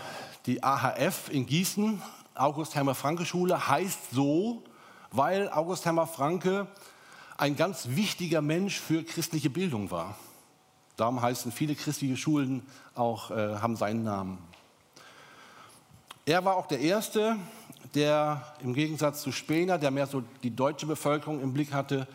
die 0.47 0.63
AHF 0.63 1.31
in 1.31 1.47
Gießen, 1.47 2.03
August 2.35 2.75
Hermer 2.75 2.95
Franke 2.95 3.25
Schule, 3.25 3.69
heißt 3.69 4.11
so, 4.11 4.63
weil 5.13 5.49
August 5.51 5.85
Hermer 5.85 6.07
Franke 6.07 6.67
ein 7.37 7.57
ganz 7.57 7.89
wichtiger 7.91 8.43
Mensch 8.43 8.79
für 8.79 9.03
christliche 9.03 9.51
Bildung 9.51 9.91
war. 9.91 10.17
Darum 10.97 11.21
heißen 11.21 11.51
viele 11.51 11.75
christliche 11.75 12.17
Schulen 12.17 12.63
auch, 12.95 13.31
äh, 13.31 13.57
haben 13.57 13.77
seinen 13.77 14.05
Namen. 14.05 14.39
Er 16.27 16.45
war 16.45 16.57
auch 16.57 16.67
der 16.67 16.81
Erste, 16.81 17.37
der 17.95 18.55
im 18.63 18.75
Gegensatz 18.75 19.23
zu 19.23 19.33
Spener, 19.33 19.79
der 19.79 19.91
mehr 19.91 20.07
so 20.07 20.23
die 20.43 20.55
deutsche 20.55 20.87
Bevölkerung 20.87 21.43
im 21.43 21.53
Blick 21.53 21.73
hatte, 21.73 22.07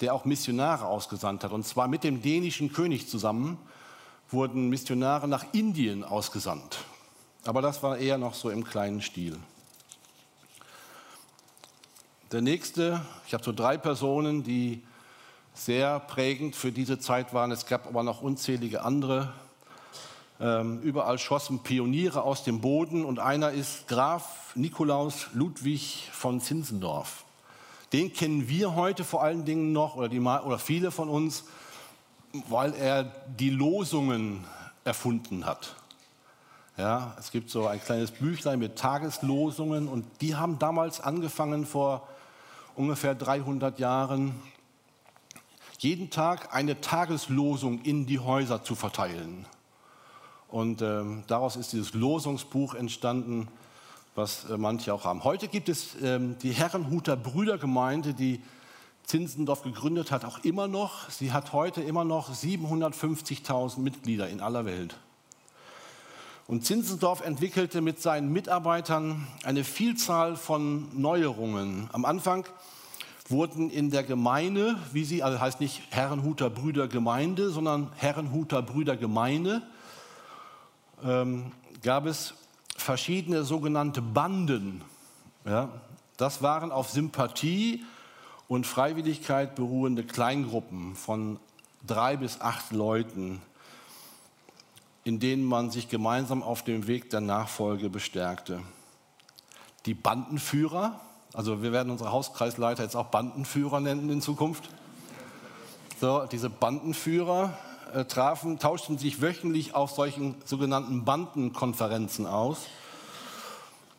der 0.00 0.14
auch 0.14 0.24
Missionare 0.24 0.86
ausgesandt 0.86 1.44
hat. 1.44 1.52
Und 1.52 1.66
zwar 1.66 1.88
mit 1.88 2.04
dem 2.04 2.22
dänischen 2.22 2.72
König 2.72 3.08
zusammen 3.08 3.58
wurden 4.30 4.68
Missionare 4.68 5.28
nach 5.28 5.44
Indien 5.52 6.04
ausgesandt. 6.04 6.78
Aber 7.44 7.60
das 7.60 7.82
war 7.82 7.98
eher 7.98 8.18
noch 8.18 8.34
so 8.34 8.50
im 8.50 8.64
kleinen 8.64 9.02
Stil. 9.02 9.36
Der 12.32 12.40
nächste, 12.40 13.02
ich 13.26 13.34
habe 13.34 13.44
so 13.44 13.52
drei 13.52 13.76
Personen, 13.76 14.42
die 14.42 14.82
sehr 15.52 16.00
prägend 16.00 16.56
für 16.56 16.72
diese 16.72 16.98
Zeit 16.98 17.34
waren. 17.34 17.50
Es 17.50 17.66
gab 17.66 17.86
aber 17.86 18.02
noch 18.02 18.22
unzählige 18.22 18.84
andere. 18.84 19.34
Ähm, 20.40 20.80
überall 20.80 21.18
schossen 21.18 21.62
Pioniere 21.62 22.22
aus 22.22 22.42
dem 22.42 22.62
Boden 22.62 23.04
und 23.04 23.18
einer 23.18 23.50
ist 23.50 23.86
Graf 23.86 24.52
Nikolaus 24.54 25.26
Ludwig 25.34 26.08
von 26.10 26.40
Zinzendorf. 26.40 27.26
Den 27.92 28.14
kennen 28.14 28.48
wir 28.48 28.76
heute 28.76 29.04
vor 29.04 29.22
allen 29.22 29.44
Dingen 29.44 29.72
noch, 29.72 29.96
oder, 29.96 30.08
die, 30.08 30.20
oder 30.20 30.58
viele 30.58 30.90
von 30.90 31.10
uns, 31.10 31.44
weil 32.48 32.72
er 32.72 33.04
die 33.38 33.50
Losungen 33.50 34.42
erfunden 34.84 35.44
hat. 35.44 35.76
Ja, 36.78 37.14
es 37.18 37.30
gibt 37.30 37.50
so 37.50 37.66
ein 37.66 37.78
kleines 37.78 38.10
Büchlein 38.10 38.58
mit 38.58 38.76
Tageslosungen 38.76 39.86
und 39.86 40.06
die 40.22 40.34
haben 40.34 40.58
damals 40.58 40.98
angefangen 40.98 41.66
vor 41.66 42.08
ungefähr 42.76 43.14
300 43.14 43.78
Jahren, 43.78 44.34
jeden 45.78 46.10
Tag 46.10 46.54
eine 46.54 46.80
Tageslosung 46.80 47.82
in 47.82 48.06
die 48.06 48.18
Häuser 48.18 48.62
zu 48.62 48.74
verteilen. 48.74 49.46
Und 50.48 50.82
ähm, 50.82 51.24
daraus 51.26 51.56
ist 51.56 51.72
dieses 51.72 51.94
Losungsbuch 51.94 52.74
entstanden, 52.74 53.48
was 54.14 54.44
äh, 54.50 54.56
manche 54.56 54.92
auch 54.92 55.04
haben. 55.04 55.24
Heute 55.24 55.48
gibt 55.48 55.68
es 55.68 55.96
ähm, 56.02 56.36
die 56.42 56.52
Herrenhuter 56.52 57.16
Brüdergemeinde, 57.16 58.14
die 58.14 58.40
Zinsendorf 59.04 59.62
gegründet 59.62 60.10
hat, 60.10 60.24
auch 60.24 60.44
immer 60.44 60.68
noch. 60.68 61.10
Sie 61.10 61.32
hat 61.32 61.52
heute 61.52 61.82
immer 61.82 62.04
noch 62.04 62.30
750.000 62.32 63.80
Mitglieder 63.80 64.28
in 64.28 64.40
aller 64.40 64.64
Welt. 64.64 64.96
Und 66.46 66.66
Zinsendorf 66.66 67.24
entwickelte 67.24 67.80
mit 67.80 68.00
seinen 68.00 68.32
Mitarbeitern 68.32 69.26
eine 69.44 69.64
Vielzahl 69.64 70.36
von 70.36 70.88
Neuerungen. 70.92 71.88
Am 71.92 72.04
Anfang 72.04 72.46
wurden 73.28 73.70
in 73.70 73.90
der 73.90 74.02
Gemeinde, 74.02 74.76
wie 74.92 75.04
sie, 75.04 75.22
also 75.22 75.40
heißt 75.40 75.60
nicht 75.60 75.82
Herrenhuter 75.90 76.50
Brüder 76.50 76.88
Gemeinde, 76.88 77.50
sondern 77.50 77.90
Herrenhuter 77.96 78.62
Brüder 78.62 78.96
Gemeinde, 78.96 79.62
ähm, 81.04 81.52
gab 81.82 82.06
es 82.06 82.34
verschiedene 82.76 83.44
sogenannte 83.44 84.02
Banden. 84.02 84.82
Ja, 85.44 85.68
das 86.16 86.42
waren 86.42 86.72
auf 86.72 86.90
Sympathie 86.90 87.84
und 88.48 88.66
Freiwilligkeit 88.66 89.54
beruhende 89.54 90.04
Kleingruppen 90.04 90.94
von 90.94 91.38
drei 91.86 92.16
bis 92.16 92.40
acht 92.40 92.72
Leuten, 92.72 93.40
in 95.04 95.18
denen 95.18 95.44
man 95.44 95.70
sich 95.70 95.88
gemeinsam 95.88 96.42
auf 96.42 96.62
dem 96.62 96.86
Weg 96.86 97.10
der 97.10 97.20
Nachfolge 97.20 97.90
bestärkte. 97.90 98.60
Die 99.86 99.94
Bandenführer, 99.94 101.00
also 101.32 101.62
wir 101.62 101.72
werden 101.72 101.90
unsere 101.90 102.12
Hauskreisleiter 102.12 102.84
jetzt 102.84 102.94
auch 102.94 103.06
Bandenführer 103.06 103.80
nennen 103.80 104.08
in 104.10 104.20
Zukunft. 104.20 104.68
So, 106.00 106.26
diese 106.26 106.50
Bandenführer 106.50 107.56
äh, 107.92 108.04
trafen, 108.04 108.58
tauschten 108.58 108.98
sich 108.98 109.20
wöchentlich 109.20 109.74
auf 109.74 109.90
solchen 109.90 110.36
sogenannten 110.44 111.04
Bandenkonferenzen 111.04 112.26
aus. 112.26 112.66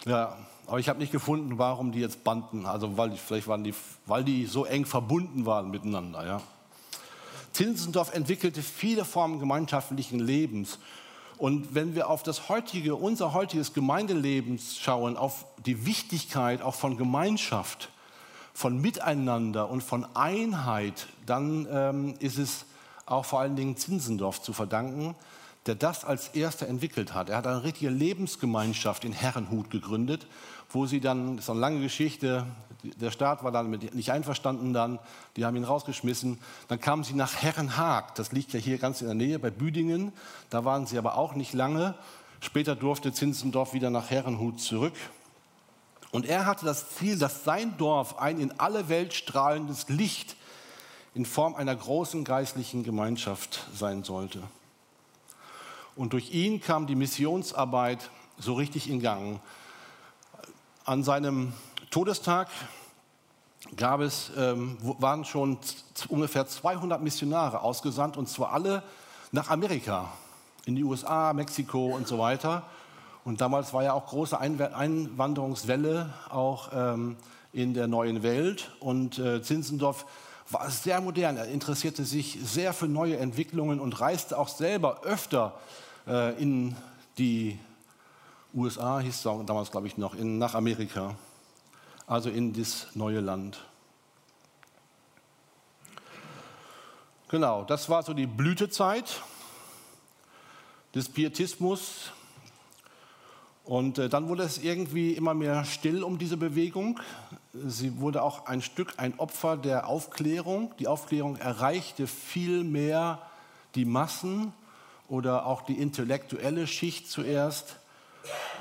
Ja, 0.05 0.37
aber 0.67 0.79
ich 0.79 0.89
habe 0.89 0.99
nicht 0.99 1.11
gefunden, 1.11 1.57
warum 1.57 1.91
die 1.91 1.99
jetzt 1.99 2.23
Banden, 2.23 2.65
also 2.65 2.97
weil 2.97 3.09
die, 3.09 3.17
vielleicht 3.17 3.47
waren 3.47 3.63
die, 3.63 3.73
weil 4.05 4.23
die 4.23 4.45
so 4.45 4.65
eng 4.65 4.85
verbunden 4.85 5.45
waren 5.45 5.69
miteinander. 5.69 6.25
Ja. 6.25 6.41
Zinzendorf 7.53 8.13
entwickelte 8.13 8.61
viele 8.61 9.05
Formen 9.05 9.39
gemeinschaftlichen 9.39 10.19
Lebens. 10.19 10.79
Und 11.37 11.73
wenn 11.75 11.95
wir 11.95 12.09
auf 12.09 12.23
das 12.23 12.49
heutige, 12.49 12.95
unser 12.95 13.33
heutiges 13.33 13.73
Gemeindeleben 13.73 14.59
schauen, 14.59 15.17
auf 15.17 15.45
die 15.65 15.85
Wichtigkeit 15.85 16.61
auch 16.61 16.75
von 16.75 16.97
Gemeinschaft, 16.97 17.89
von 18.53 18.79
Miteinander 18.79 19.69
und 19.69 19.81
von 19.81 20.05
Einheit, 20.15 21.07
dann 21.25 21.67
ähm, 21.71 22.13
ist 22.19 22.37
es 22.37 22.65
auch 23.05 23.25
vor 23.25 23.39
allen 23.39 23.55
Dingen 23.55 23.77
Zinsendorf 23.77 24.41
zu 24.41 24.53
verdanken, 24.53 25.15
der 25.65 25.75
das 25.75 26.05
als 26.05 26.29
erster 26.29 26.67
entwickelt 26.67 27.13
hat. 27.13 27.29
Er 27.29 27.37
hat 27.37 27.47
eine 27.47 27.63
richtige 27.63 27.89
Lebensgemeinschaft 27.89 29.05
in 29.05 29.13
Herrenhut 29.13 29.69
gegründet, 29.69 30.27
wo 30.73 30.85
sie 30.85 30.99
dann, 30.99 31.37
das 31.37 31.45
ist 31.45 31.49
eine 31.49 31.59
lange 31.59 31.81
Geschichte, 31.81 32.45
der 32.83 33.11
Staat 33.11 33.43
war 33.43 33.51
dann 33.51 33.69
nicht 33.71 34.11
einverstanden 34.11 34.73
dann, 34.73 34.99
die 35.37 35.45
haben 35.45 35.55
ihn 35.55 35.63
rausgeschmissen. 35.63 36.37
Dann 36.67 36.81
kamen 36.81 37.03
sie 37.03 37.13
nach 37.13 37.41
Herrenhaag, 37.41 38.15
das 38.15 38.33
liegt 38.33 38.51
ja 38.51 38.59
hier 38.59 38.77
ganz 38.77 38.99
in 38.99 39.07
der 39.07 39.15
Nähe 39.15 39.39
bei 39.39 39.51
Büdingen, 39.51 40.11
da 40.49 40.65
waren 40.65 40.85
sie 40.85 40.97
aber 40.97 41.17
auch 41.17 41.35
nicht 41.35 41.53
lange. 41.53 41.95
Später 42.41 42.75
durfte 42.75 43.13
Zinzendorf 43.13 43.73
wieder 43.73 43.89
nach 43.89 44.09
Herrenhut 44.09 44.59
zurück. 44.59 44.95
Und 46.11 46.25
er 46.25 46.45
hatte 46.45 46.65
das 46.65 46.89
Ziel, 46.89 47.17
dass 47.17 47.45
sein 47.45 47.77
Dorf 47.77 48.19
ein 48.19 48.39
in 48.39 48.59
alle 48.59 48.89
Welt 48.89 49.13
strahlendes 49.13 49.87
Licht 49.87 50.35
in 51.15 51.25
Form 51.25 51.55
einer 51.55 51.75
großen 51.75 52.23
geistlichen 52.23 52.83
Gemeinschaft 52.83 53.65
sein 53.73 54.03
sollte. 54.03 54.43
Und 55.95 56.13
durch 56.13 56.31
ihn 56.33 56.59
kam 56.59 56.85
die 56.85 56.95
Missionsarbeit 56.95 58.09
so 58.37 58.55
richtig 58.55 58.89
in 58.89 58.99
Gang. 58.99 59.39
An 60.85 61.01
seinem 61.01 61.53
Todestag 61.91 62.49
gab 63.77 64.01
es, 64.01 64.31
ähm, 64.35 64.77
waren 64.81 65.23
schon 65.23 65.57
ungefähr 66.09 66.45
200 66.45 67.01
Missionare 67.01 67.61
ausgesandt, 67.61 68.17
und 68.17 68.27
zwar 68.27 68.51
alle 68.51 68.83
nach 69.31 69.49
Amerika, 69.49 70.11
in 70.65 70.75
die 70.75 70.83
USA, 70.83 71.31
Mexiko 71.31 71.95
und 71.95 72.05
so 72.05 72.19
weiter. 72.19 72.63
Und 73.23 73.39
damals 73.39 73.73
war 73.73 73.83
ja 73.83 73.93
auch 73.93 74.07
große 74.07 74.37
Einwanderungswelle 74.37 76.13
auch 76.29 76.71
ähm, 76.73 77.15
in 77.53 77.73
der 77.73 77.87
neuen 77.87 78.21
Welt. 78.21 78.71
Und 78.81 79.19
äh, 79.19 79.41
Zinzendorf 79.41 80.05
war 80.49 80.69
sehr 80.69 80.99
modern. 80.99 81.37
Er 81.37 81.45
interessierte 81.45 82.03
sich 82.03 82.39
sehr 82.43 82.73
für 82.73 82.89
neue 82.89 83.15
Entwicklungen 83.15 83.79
und 83.79 84.01
reiste 84.01 84.37
auch 84.37 84.49
selber 84.49 85.03
öfter 85.03 85.53
äh, 86.07 86.37
in 86.41 86.75
die 87.17 87.57
USA, 88.53 88.99
hieß 88.99 89.15
es 89.15 89.23
damals, 89.23 89.71
glaube 89.71 89.87
ich, 89.87 89.97
noch, 89.97 90.13
in, 90.13 90.37
nach 90.37 90.53
Amerika, 90.53 91.15
also 92.05 92.29
in 92.29 92.53
das 92.53 92.87
neue 92.93 93.19
Land. 93.19 93.59
Genau, 97.29 97.63
das 97.63 97.89
war 97.89 98.03
so 98.03 98.13
die 98.13 98.27
Blütezeit 98.27 99.23
des 100.93 101.09
Pietismus. 101.09 102.11
Und 103.63 103.97
äh, 103.97 104.07
dann 104.07 104.27
wurde 104.27 104.43
es 104.43 104.59
irgendwie 104.59 105.13
immer 105.13 105.33
mehr 105.33 105.65
still 105.65 106.03
um 106.03 106.19
diese 106.19 106.37
Bewegung. 106.37 106.99
Sie 107.53 107.99
wurde 107.99 108.21
auch 108.21 108.45
ein 108.45 108.61
Stück 108.61 108.93
ein 108.97 109.17
Opfer 109.17 109.57
der 109.57 109.87
Aufklärung. 109.87 110.73
Die 110.77 110.87
Aufklärung 110.87 111.37
erreichte 111.37 112.05
viel 112.05 112.63
mehr 112.63 113.19
die 113.73 113.85
Massen 113.85 114.53
oder 115.07 115.47
auch 115.47 115.63
die 115.63 115.79
intellektuelle 115.79 116.67
Schicht 116.67 117.09
zuerst. 117.09 117.77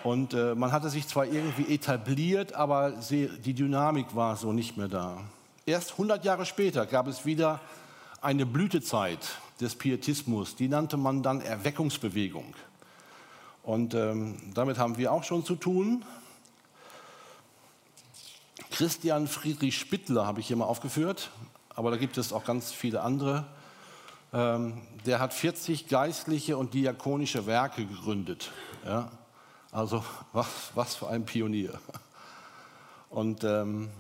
Und 0.05 0.35
äh, 0.35 0.55
man 0.55 0.73
hatte 0.73 0.91
sich 0.91 1.07
zwar 1.07 1.27
irgendwie 1.27 1.73
etabliert, 1.73 2.55
aber 2.55 3.01
sie, 3.01 3.29
die 3.45 3.55
Dynamik 3.55 4.15
war 4.17 4.37
so 4.37 4.53
nicht 4.53 4.77
mehr 4.77 4.89
da. 4.89 5.19
Erst 5.65 5.93
100 5.93 6.25
Jahre 6.25 6.45
später 6.45 6.87
gab 6.87 7.07
es 7.07 7.25
wieder 7.25 7.61
eine 8.21 8.47
Blütezeit 8.47 9.21
des 9.61 9.77
Pietismus. 9.77 10.57
Die 10.57 10.69
nannte 10.69 10.97
man 10.97 11.23
dann 11.23 11.41
Erweckungsbewegung. 11.41 12.55
Und 13.63 13.95
ähm, 13.95 14.37
damit 14.55 14.79
haben 14.79 14.97
wir 14.97 15.13
auch 15.13 15.23
schon 15.23 15.45
zu 15.45 15.55
tun. 15.55 16.05
Christian 18.73 19.29
Friedrich 19.29 19.79
Spittler 19.79 20.27
habe 20.27 20.41
ich 20.41 20.49
hier 20.49 20.57
mal 20.57 20.65
aufgeführt, 20.65 21.31
aber 21.77 21.91
da 21.91 21.97
gibt 21.97 22.19
es 22.19 22.33
auch 22.33 22.45
ganz 22.45 22.73
viele 22.73 23.03
andere. 23.03 23.45
Ähm, 24.33 24.81
der 25.07 25.21
hat 25.21 25.35
40 25.35 25.89
geistliche 25.89 26.57
und 26.57 26.75
diakonische 26.75 27.47
Werke 27.47 27.85
gegründet. 27.85 28.51
Ja? 28.85 29.11
Also 29.73 30.05
was, 30.33 30.71
was 30.75 30.95
für 30.95 31.09
ein 31.09 31.25
Pionier. 31.25 31.81
Und 33.11 33.43
ähm, 33.43 33.91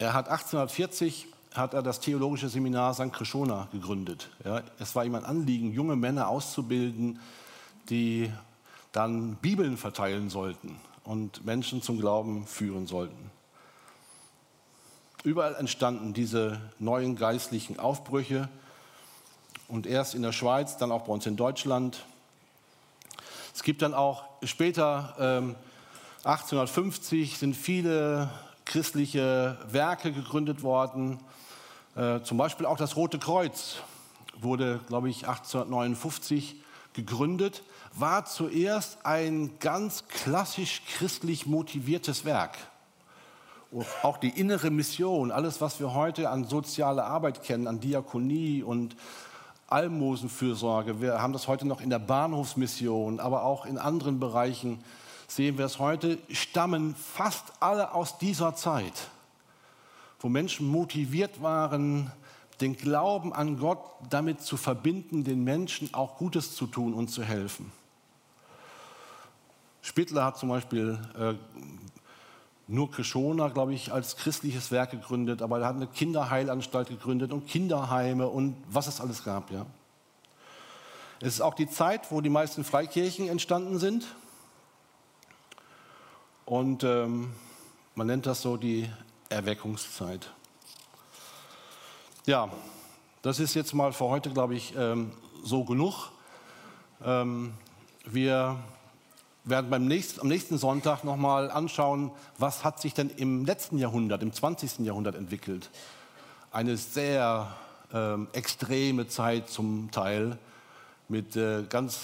Er 0.00 0.14
hat 0.14 0.28
1840 0.28 1.26
hat 1.54 1.74
er 1.74 1.82
das 1.82 2.00
theologische 2.00 2.48
Seminar 2.48 2.94
St. 2.94 3.12
Krishona 3.12 3.68
gegründet. 3.70 4.30
Ja, 4.46 4.62
es 4.78 4.96
war 4.96 5.04
ihm 5.04 5.14
ein 5.14 5.26
Anliegen, 5.26 5.72
junge 5.72 5.94
Männer 5.94 6.28
auszubilden, 6.28 7.20
die 7.90 8.32
dann 8.92 9.34
Bibeln 9.36 9.76
verteilen 9.76 10.30
sollten 10.30 10.80
und 11.04 11.44
Menschen 11.44 11.82
zum 11.82 11.98
Glauben 11.98 12.46
führen 12.46 12.86
sollten. 12.86 13.30
Überall 15.22 15.54
entstanden 15.56 16.14
diese 16.14 16.60
neuen 16.78 17.14
geistlichen 17.14 17.78
Aufbrüche 17.78 18.48
und 19.68 19.86
erst 19.86 20.14
in 20.14 20.22
der 20.22 20.32
Schweiz, 20.32 20.78
dann 20.78 20.92
auch 20.92 21.02
bei 21.02 21.12
uns 21.12 21.26
in 21.26 21.36
Deutschland. 21.36 22.06
Es 23.54 23.62
gibt 23.62 23.82
dann 23.82 23.94
auch 23.94 24.24
später, 24.44 25.14
ähm, 25.18 25.56
1850, 26.24 27.38
sind 27.38 27.54
viele 27.56 28.30
christliche 28.64 29.58
Werke 29.68 30.12
gegründet 30.12 30.62
worden. 30.62 31.18
Äh, 31.96 32.20
zum 32.22 32.38
Beispiel 32.38 32.66
auch 32.66 32.76
das 32.76 32.96
Rote 32.96 33.18
Kreuz 33.18 33.76
wurde, 34.40 34.80
glaube 34.86 35.10
ich, 35.10 35.26
1859 35.26 36.56
gegründet, 36.92 37.62
war 37.94 38.24
zuerst 38.24 39.04
ein 39.04 39.58
ganz 39.58 40.06
klassisch 40.08 40.82
christlich 40.96 41.46
motiviertes 41.46 42.24
Werk. 42.24 42.56
Auch 44.02 44.18
die 44.18 44.30
innere 44.30 44.70
Mission, 44.70 45.30
alles, 45.30 45.60
was 45.60 45.78
wir 45.78 45.94
heute 45.94 46.28
an 46.30 46.44
sozialer 46.44 47.04
Arbeit 47.04 47.42
kennen, 47.44 47.68
an 47.68 47.80
Diakonie 47.80 48.62
und 48.62 48.96
Almosenfürsorge, 49.70 51.00
wir 51.00 51.22
haben 51.22 51.32
das 51.32 51.48
heute 51.48 51.66
noch 51.66 51.80
in 51.80 51.90
der 51.90 52.00
Bahnhofsmission, 52.00 53.20
aber 53.20 53.44
auch 53.44 53.64
in 53.66 53.78
anderen 53.78 54.18
Bereichen 54.18 54.82
sehen 55.28 55.58
wir 55.58 55.64
es 55.64 55.78
heute, 55.78 56.18
stammen 56.28 56.96
fast 56.96 57.44
alle 57.60 57.94
aus 57.94 58.18
dieser 58.18 58.56
Zeit, 58.56 59.08
wo 60.18 60.28
Menschen 60.28 60.66
motiviert 60.66 61.40
waren, 61.40 62.10
den 62.60 62.76
Glauben 62.76 63.32
an 63.32 63.58
Gott 63.58 63.80
damit 64.10 64.42
zu 64.42 64.56
verbinden, 64.56 65.24
den 65.24 65.44
Menschen 65.44 65.94
auch 65.94 66.18
Gutes 66.18 66.54
zu 66.56 66.66
tun 66.66 66.92
und 66.92 67.08
zu 67.08 67.22
helfen. 67.22 67.72
Spittler 69.82 70.24
hat 70.24 70.36
zum 70.36 70.50
Beispiel 70.50 70.98
äh, 71.18 71.34
nur 72.70 72.90
Krishona, 72.90 73.48
glaube 73.48 73.74
ich, 73.74 73.92
als 73.92 74.16
christliches 74.16 74.70
Werk 74.70 74.92
gegründet, 74.92 75.42
aber 75.42 75.60
er 75.60 75.66
hat 75.66 75.76
eine 75.76 75.88
Kinderheilanstalt 75.88 76.88
gegründet 76.88 77.32
und 77.32 77.46
Kinderheime 77.46 78.28
und 78.28 78.56
was 78.68 78.86
es 78.86 79.00
alles 79.00 79.24
gab. 79.24 79.50
Ja. 79.50 79.66
Es 81.20 81.34
ist 81.34 81.40
auch 81.40 81.54
die 81.54 81.68
Zeit, 81.68 82.10
wo 82.12 82.20
die 82.20 82.30
meisten 82.30 82.62
Freikirchen 82.62 83.28
entstanden 83.28 83.78
sind. 83.78 84.06
Und 86.46 86.84
ähm, 86.84 87.32
man 87.94 88.06
nennt 88.06 88.26
das 88.26 88.40
so 88.40 88.56
die 88.56 88.88
Erweckungszeit. 89.28 90.32
Ja, 92.26 92.50
das 93.22 93.40
ist 93.40 93.54
jetzt 93.54 93.74
mal 93.74 93.92
für 93.92 94.06
heute, 94.06 94.30
glaube 94.30 94.54
ich, 94.54 94.74
ähm, 94.76 95.12
so 95.42 95.64
genug. 95.64 96.12
Ähm, 97.04 97.52
wir 98.04 98.58
werden 99.44 99.70
beim 99.70 99.86
nächsten, 99.86 100.20
am 100.20 100.28
nächsten 100.28 100.58
Sonntag 100.58 101.04
nochmal 101.04 101.50
anschauen, 101.50 102.10
was 102.38 102.64
hat 102.64 102.80
sich 102.80 102.94
denn 102.94 103.10
im 103.10 103.44
letzten 103.44 103.78
Jahrhundert, 103.78 104.22
im 104.22 104.32
20. 104.32 104.80
Jahrhundert 104.80 105.14
entwickelt. 105.14 105.70
Eine 106.50 106.76
sehr 106.76 107.54
ähm, 107.92 108.28
extreme 108.32 109.08
Zeit 109.08 109.48
zum 109.48 109.90
Teil 109.90 110.38
mit 111.08 111.36
äh, 111.36 111.64
ganz 111.68 112.00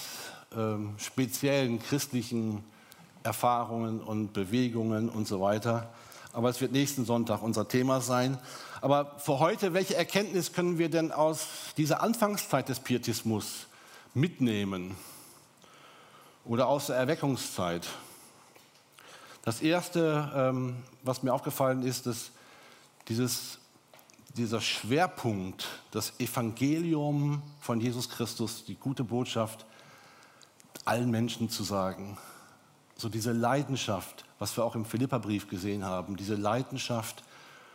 ähm, 0.55 0.95
speziellen 0.97 1.79
christlichen 1.79 2.63
Erfahrungen 3.23 4.01
und 4.01 4.33
Bewegungen 4.33 5.09
und 5.09 5.27
so 5.27 5.41
weiter. 5.41 5.89
Aber 6.33 6.49
es 6.49 6.61
wird 6.61 6.71
nächsten 6.71 7.05
Sonntag 7.05 7.41
unser 7.41 7.67
Thema 7.67 8.01
sein. 8.01 8.37
Aber 8.81 9.15
für 9.17 9.39
heute, 9.39 9.73
welche 9.73 9.95
Erkenntnis 9.95 10.53
können 10.53 10.77
wir 10.77 10.89
denn 10.89 11.11
aus 11.11 11.47
dieser 11.77 12.01
Anfangszeit 12.01 12.69
des 12.69 12.79
Pietismus 12.79 13.67
mitnehmen? 14.13 14.95
Oder 16.47 16.67
aus 16.67 16.87
der 16.87 16.95
Erweckungszeit? 16.95 17.87
Das 19.43 19.61
Erste, 19.61 20.31
ähm, 20.33 20.77
was 21.03 21.21
mir 21.21 21.33
aufgefallen 21.33 21.83
ist, 21.83 22.05
dass 22.05 22.31
dieses, 23.09 23.59
dieser 24.35 24.61
Schwerpunkt, 24.61 25.67
das 25.91 26.17
Evangelium 26.19 27.41
von 27.59 27.81
Jesus 27.81 28.09
Christus, 28.09 28.63
die 28.63 28.75
gute 28.75 29.03
Botschaft, 29.03 29.65
allen 30.85 31.11
Menschen 31.11 31.49
zu 31.49 31.63
sagen. 31.63 32.17
So 32.95 33.09
diese 33.09 33.33
Leidenschaft, 33.33 34.23
was 34.39 34.55
wir 34.55 34.63
auch 34.63 34.75
im 34.75 34.85
Philipperbrief 34.85 35.49
gesehen 35.49 35.83
haben, 35.83 36.15
diese 36.15 36.35
Leidenschaft 36.35 37.23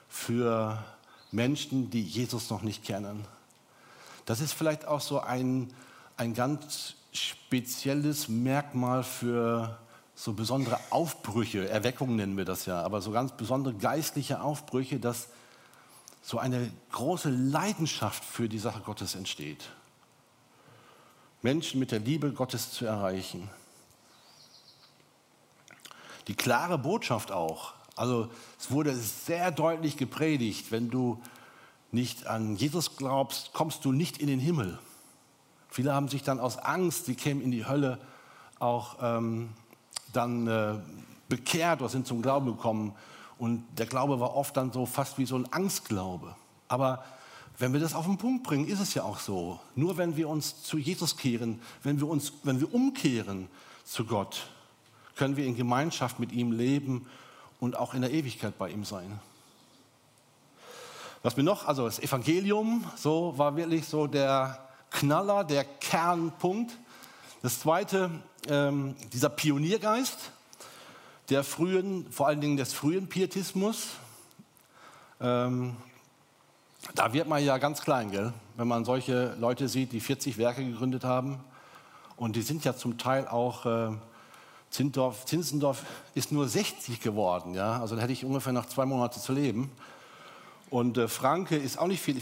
für 0.09 0.83
Menschen, 1.31 1.91
die 1.91 2.03
Jesus 2.03 2.49
noch 2.49 2.63
nicht 2.63 2.85
kennen. 2.85 3.27
Das 4.25 4.41
ist 4.41 4.53
vielleicht 4.53 4.87
auch 4.87 5.03
so 5.03 5.21
ein, 5.21 5.75
ein 6.23 6.35
ganz 6.35 6.95
spezielles 7.13 8.29
Merkmal 8.29 9.03
für 9.03 9.77
so 10.15 10.33
besondere 10.35 10.79
Aufbrüche, 10.91 11.69
Erweckungen 11.69 12.15
nennen 12.15 12.37
wir 12.37 12.45
das 12.45 12.65
ja, 12.65 12.81
aber 12.81 13.01
so 13.01 13.11
ganz 13.11 13.33
besondere 13.33 13.75
geistliche 13.75 14.41
Aufbrüche, 14.41 15.01
dass 15.01 15.29
so 16.23 16.39
eine 16.39 16.71
große 16.93 17.29
Leidenschaft 17.29 18.25
für 18.25 18.49
die 18.49 18.61
Sache 18.61 18.81
Gottes 18.83 19.17
entsteht. 19.17 19.69
Menschen 21.43 21.81
mit 21.81 21.91
der 21.91 21.99
Liebe 21.99 22.31
Gottes 22.33 22.71
zu 22.71 22.87
erreichen. 22.87 23.51
Die 26.29 26.37
klare 26.37 26.79
Botschaft 26.79 27.33
auch, 27.33 27.75
also 27.97 28.31
es 28.61 28.71
wurde 28.71 28.95
sehr 28.95 29.51
deutlich 29.51 29.97
gepredigt, 29.97 30.71
wenn 30.71 30.89
du 30.89 31.21
nicht 31.91 32.29
an 32.29 32.55
Jesus 32.55 32.97
glaubst, 32.97 33.53
kommst 33.55 33.85
du 33.85 33.91
nicht 33.91 34.19
in 34.19 34.29
den 34.29 34.39
Himmel. 34.39 34.79
Viele 35.73 35.95
haben 35.95 36.09
sich 36.09 36.23
dann 36.23 36.39
aus 36.39 36.59
Angst, 36.59 37.07
sie 37.07 37.15
kämen 37.15 37.41
in 37.41 37.51
die 37.51 37.65
Hölle, 37.65 37.99
auch 38.59 38.99
ähm, 39.01 39.49
dann 40.13 40.47
äh, 40.47 40.75
bekehrt 41.31 41.81
oder 41.81 41.89
sind 41.89 42.07
zum 42.07 42.21
Glauben 42.21 42.45
gekommen. 42.45 42.95
Und 43.39 43.65
der 43.79 43.87
Glaube 43.87 44.21
war 44.21 44.37
oft 44.37 44.55
dann 44.55 44.71
so 44.71 44.85
fast 44.85 45.17
wie 45.17 45.25
so 45.25 45.35
ein 45.35 45.51
Angstglaube. 45.51 46.37
Aber 46.69 47.03
wenn 47.57 47.73
wir 47.73 47.81
das 47.81 47.95
auf 47.95 48.05
den 48.05 48.19
Punkt 48.19 48.43
bringen, 48.43 48.69
ist 48.69 48.81
es 48.81 48.93
ja 48.93 49.05
auch 49.05 49.19
so. 49.19 49.61
Nur 49.75 49.97
wenn 49.97 50.15
wir 50.15 50.29
uns 50.29 50.63
zu 50.63 50.77
Jesus 50.77 51.17
kehren, 51.17 51.59
wenn 51.83 51.99
wir, 51.99 52.07
uns, 52.07 52.35
wenn 52.43 52.61
wir 52.61 52.75
umkehren 52.75 53.49
zu 53.83 54.05
Gott, 54.05 54.49
können 55.17 55.39
wir 55.39 55.47
in 55.47 55.57
Gemeinschaft 55.57 56.21
mit 56.21 56.33
ihm 56.33 56.53
leben 56.53 57.07
und 57.61 57.79
auch 57.79 57.95
in 57.95 58.03
der 58.03 58.11
Ewigkeit 58.11 58.59
bei 58.59 58.69
ihm 58.69 58.85
sein. 58.85 59.21
Was 61.23 61.39
mir 61.39 61.45
noch, 61.45 61.67
also 61.67 61.87
das 61.87 61.99
Evangelium, 61.99 62.85
so 62.95 63.33
war 63.39 63.57
wirklich 63.57 63.87
so 63.87 64.07
der 64.07 64.69
Knaller, 64.93 65.45
der 65.45 65.65
Kernpunkt. 65.65 66.73
Das 67.43 67.61
zweite, 67.61 68.11
ähm, 68.49 68.95
dieser 69.13 69.29
Pioniergeist 69.29 70.31
der 71.29 71.45
frühen, 71.45 72.11
vor 72.11 72.27
allen 72.27 72.41
Dingen 72.41 72.57
des 72.57 72.73
frühen 72.73 73.09
Pietismus. 73.09 73.89
Ähm, 75.21 75.77
da 76.95 77.13
wird 77.13 77.29
man 77.29 77.43
ja 77.45 77.59
ganz 77.59 77.81
klein, 77.81 78.11
gell? 78.11 78.33
wenn 78.57 78.69
man 78.69 78.85
solche 78.85 79.35
Leute 79.39 79.69
sieht, 79.69 79.93
die 79.93 80.01
40 80.01 80.37
Werke 80.37 80.65
gegründet 80.65 81.05
haben. 81.05 81.41
Und 82.17 82.37
die 82.37 82.43
sind 82.43 82.65
ja 82.65 82.77
zum 82.77 82.99
Teil 82.99 83.27
auch, 83.27 83.67
äh, 83.67 83.93
Zindorf, 84.71 85.27
Zinzendorf 85.27 85.85
ist 86.15 86.33
nur 86.33 86.49
60 86.49 87.01
geworden. 87.01 87.55
Ja? 87.55 87.81
Also 87.81 87.95
da 87.95 88.03
hätte 88.03 88.13
ich 88.13 88.25
ungefähr 88.25 88.53
noch 88.53 88.67
zwei 88.67 88.85
Monate 88.85 89.21
zu 89.21 89.33
leben. 89.33 89.71
Und 90.71 90.99
äh, 90.99 91.09
Franke 91.09 91.57
ist 91.57 91.79
auch 91.79 91.87
nicht 91.87 92.01
viel 92.01 92.21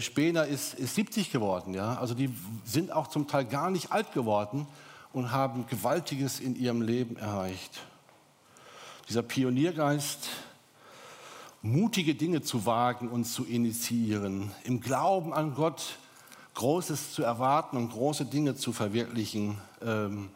Spener 0.00 0.46
ist, 0.46 0.74
ist 0.74 0.94
70 0.94 1.30
geworden. 1.30 1.74
Ja? 1.74 1.98
Also 1.98 2.14
die 2.14 2.30
sind 2.64 2.92
auch 2.92 3.08
zum 3.08 3.26
Teil 3.26 3.44
gar 3.44 3.70
nicht 3.70 3.92
alt 3.92 4.12
geworden 4.12 4.66
und 5.12 5.32
haben 5.32 5.66
Gewaltiges 5.66 6.40
in 6.40 6.56
ihrem 6.56 6.82
Leben 6.82 7.16
erreicht. 7.16 7.80
Dieser 9.08 9.22
Pioniergeist, 9.22 10.28
mutige 11.62 12.14
Dinge 12.14 12.42
zu 12.42 12.66
wagen 12.66 13.08
und 13.08 13.24
zu 13.24 13.44
initiieren, 13.44 14.52
im 14.64 14.80
Glauben 14.80 15.32
an 15.32 15.54
Gott 15.54 15.98
Großes 16.54 17.12
zu 17.12 17.22
erwarten 17.22 17.76
und 17.76 17.90
große 17.90 18.24
Dinge 18.24 18.56
zu 18.56 18.72
verwirklichen, 18.72 19.58
ähm, 19.80 20.28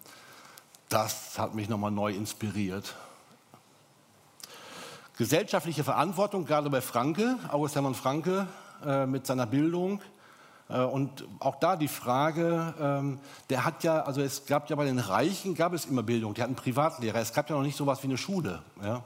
das 0.89 1.37
hat 1.37 1.55
mich 1.55 1.69
nochmal 1.69 1.91
neu 1.91 2.13
inspiriert. 2.13 2.95
Gesellschaftliche 5.17 5.83
Verantwortung, 5.83 6.45
gerade 6.45 6.71
bei 6.71 6.81
Franke, 6.81 7.39
August 7.51 7.75
Hermann 7.75 7.95
Franke, 7.95 8.47
äh, 8.85 9.07
mit 9.07 9.27
seiner 9.27 9.47
Bildung. 9.47 10.01
Äh, 10.69 10.81
und 10.81 11.25
auch 11.39 11.57
da 11.57 11.77
die 11.77 11.89
Frage, 11.89 12.75
ähm, 12.81 13.19
der 13.51 13.65
hat 13.65 13.85
ja, 13.85 14.03
also 14.03 14.21
es 14.21 14.47
gab 14.47 14.71
ja 14.71 14.77
bei 14.77 14.85
den 14.85 14.99
Reichen, 14.99 15.55
gab 15.55 15.73
es 15.73 15.87
immer 15.87 16.03
Bildung, 16.03 16.35
die 16.35 16.43
hatten 16.43 16.55
Privatlehrer, 16.55 17.19
es 17.21 17.33
gab 17.33 17.51
ja 17.51 17.57
noch 17.57 17.63
nicht 17.63 17.77
so 17.77 17.85
etwas 17.85 18.03
wie 18.03 18.09
eine 18.09 18.19
Schule. 18.19 18.63
Ja? 18.83 19.03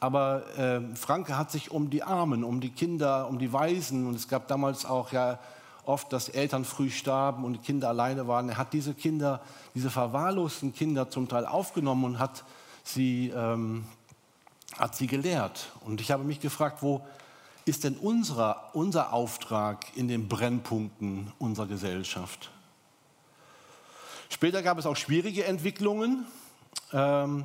Aber 0.00 0.42
äh, 0.58 0.80
Franke 0.94 1.38
hat 1.38 1.50
sich 1.50 1.70
um 1.70 1.90
die 1.90 2.02
Armen, 2.02 2.44
um 2.44 2.60
die 2.60 2.70
Kinder, 2.70 3.28
um 3.28 3.38
die 3.38 3.52
Waisen, 3.52 4.06
und 4.06 4.14
es 4.14 4.28
gab 4.28 4.48
damals 4.48 4.84
auch 4.84 5.12
ja 5.12 5.38
oft, 5.86 6.12
dass 6.12 6.28
Eltern 6.28 6.64
früh 6.64 6.90
starben 6.90 7.44
und 7.44 7.54
die 7.54 7.58
Kinder 7.60 7.88
alleine 7.88 8.26
waren. 8.26 8.48
Er 8.48 8.58
hat 8.58 8.72
diese 8.72 8.92
Kinder, 8.92 9.40
diese 9.74 9.88
verwahrlosten 9.88 10.74
Kinder 10.74 11.08
zum 11.10 11.28
Teil 11.28 11.46
aufgenommen 11.46 12.04
und 12.04 12.18
hat 12.18 12.44
sie, 12.82 13.32
ähm, 13.34 13.86
hat 14.78 14.96
sie 14.96 15.06
gelehrt. 15.06 15.72
Und 15.84 16.00
ich 16.00 16.10
habe 16.10 16.24
mich 16.24 16.40
gefragt, 16.40 16.82
wo, 16.82 17.06
ist 17.66 17.84
denn 17.84 17.96
unser, 17.96 18.70
unser 18.74 19.12
Auftrag 19.12 19.84
in 19.96 20.08
den 20.08 20.28
Brennpunkten 20.28 21.32
unserer 21.38 21.66
Gesellschaft? 21.66 22.50
Später 24.30 24.62
gab 24.62 24.78
es 24.78 24.86
auch 24.86 24.96
schwierige 24.96 25.44
Entwicklungen, 25.44 26.26
ähm, 26.92 27.44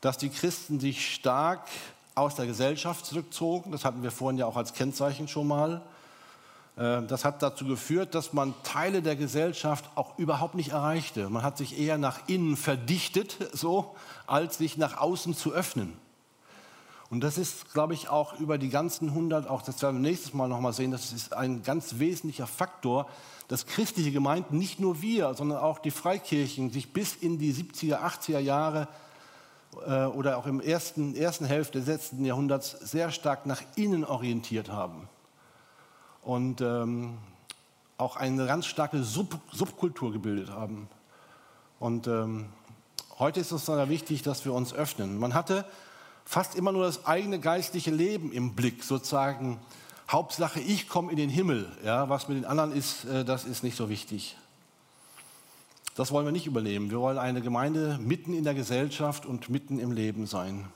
dass 0.00 0.18
die 0.18 0.30
Christen 0.30 0.80
sich 0.80 1.14
stark 1.14 1.68
aus 2.14 2.34
der 2.34 2.46
Gesellschaft 2.46 3.06
zurückzogen. 3.06 3.70
Das 3.70 3.84
hatten 3.84 4.02
wir 4.02 4.10
vorhin 4.10 4.38
ja 4.38 4.46
auch 4.46 4.56
als 4.56 4.74
Kennzeichen 4.74 5.28
schon 5.28 5.46
mal. 5.46 5.80
Äh, 6.76 7.02
das 7.02 7.24
hat 7.24 7.40
dazu 7.40 7.64
geführt, 7.64 8.16
dass 8.16 8.32
man 8.32 8.54
Teile 8.64 9.00
der 9.00 9.14
Gesellschaft 9.14 9.84
auch 9.94 10.18
überhaupt 10.18 10.56
nicht 10.56 10.70
erreichte. 10.70 11.30
Man 11.30 11.44
hat 11.44 11.56
sich 11.56 11.78
eher 11.78 11.98
nach 11.98 12.20
innen 12.26 12.56
verdichtet, 12.56 13.36
so, 13.52 13.94
als 14.26 14.58
sich 14.58 14.76
nach 14.76 14.98
außen 14.98 15.36
zu 15.36 15.52
öffnen. 15.52 15.96
Und 17.12 17.20
das 17.20 17.36
ist, 17.36 17.74
glaube 17.74 17.92
ich, 17.92 18.08
auch 18.08 18.40
über 18.40 18.56
die 18.56 18.70
ganzen 18.70 19.10
100, 19.10 19.46
auch 19.46 19.60
das 19.60 19.82
werden 19.82 20.02
wir 20.02 20.08
nächstes 20.08 20.32
Mal 20.32 20.48
nochmal 20.48 20.72
sehen, 20.72 20.90
das 20.92 21.12
ist 21.12 21.34
ein 21.34 21.62
ganz 21.62 21.98
wesentlicher 21.98 22.46
Faktor, 22.46 23.06
dass 23.48 23.66
christliche 23.66 24.12
Gemeinden, 24.12 24.56
nicht 24.56 24.80
nur 24.80 25.02
wir, 25.02 25.34
sondern 25.34 25.58
auch 25.58 25.78
die 25.78 25.90
Freikirchen, 25.90 26.70
sich 26.70 26.94
bis 26.94 27.14
in 27.14 27.38
die 27.38 27.52
70er, 27.52 27.98
80er 27.98 28.38
Jahre 28.38 28.88
äh, 29.86 30.06
oder 30.06 30.38
auch 30.38 30.46
im 30.46 30.58
ersten, 30.58 31.14
ersten 31.14 31.44
Hälfte 31.44 31.80
des 31.80 31.88
letzten 31.88 32.24
Jahrhunderts 32.24 32.70
sehr 32.70 33.10
stark 33.10 33.44
nach 33.44 33.60
innen 33.76 34.06
orientiert 34.06 34.70
haben. 34.70 35.06
Und 36.22 36.62
ähm, 36.62 37.18
auch 37.98 38.16
eine 38.16 38.46
ganz 38.46 38.64
starke 38.64 39.02
Sub 39.02 39.38
Subkultur 39.52 40.12
gebildet 40.12 40.48
haben. 40.48 40.88
Und 41.78 42.06
ähm, 42.06 42.46
heute 43.18 43.38
ist 43.40 43.52
es 43.52 43.66
dann 43.66 43.90
wichtig, 43.90 44.22
dass 44.22 44.46
wir 44.46 44.54
uns 44.54 44.72
öffnen. 44.72 45.18
Man 45.18 45.34
hatte 45.34 45.66
fast 46.24 46.54
immer 46.54 46.72
nur 46.72 46.84
das 46.84 47.06
eigene 47.06 47.38
geistliche 47.40 47.90
Leben 47.90 48.32
im 48.32 48.54
Blick, 48.54 48.84
sozusagen. 48.84 49.58
Hauptsache, 50.08 50.60
ich 50.60 50.88
komme 50.88 51.10
in 51.10 51.16
den 51.16 51.30
Himmel. 51.30 51.70
Ja, 51.84 52.08
was 52.08 52.28
mit 52.28 52.36
den 52.36 52.44
anderen 52.44 52.72
ist, 52.72 53.04
äh, 53.04 53.24
das 53.24 53.44
ist 53.44 53.62
nicht 53.62 53.76
so 53.76 53.88
wichtig. 53.88 54.36
Das 55.94 56.10
wollen 56.10 56.24
wir 56.24 56.32
nicht 56.32 56.46
übernehmen. 56.46 56.90
Wir 56.90 57.00
wollen 57.00 57.18
eine 57.18 57.42
Gemeinde 57.42 57.98
mitten 58.00 58.32
in 58.32 58.44
der 58.44 58.54
Gesellschaft 58.54 59.26
und 59.26 59.50
mitten 59.50 59.78
im 59.78 59.92
Leben 59.92 60.26
sein. 60.26 60.66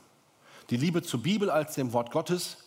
Die 0.69 0.77
Liebe 0.77 1.01
zur 1.01 1.23
Bibel 1.23 1.49
als 1.49 1.75
dem 1.75 1.93
Wort 1.93 2.11
Gottes, 2.11 2.57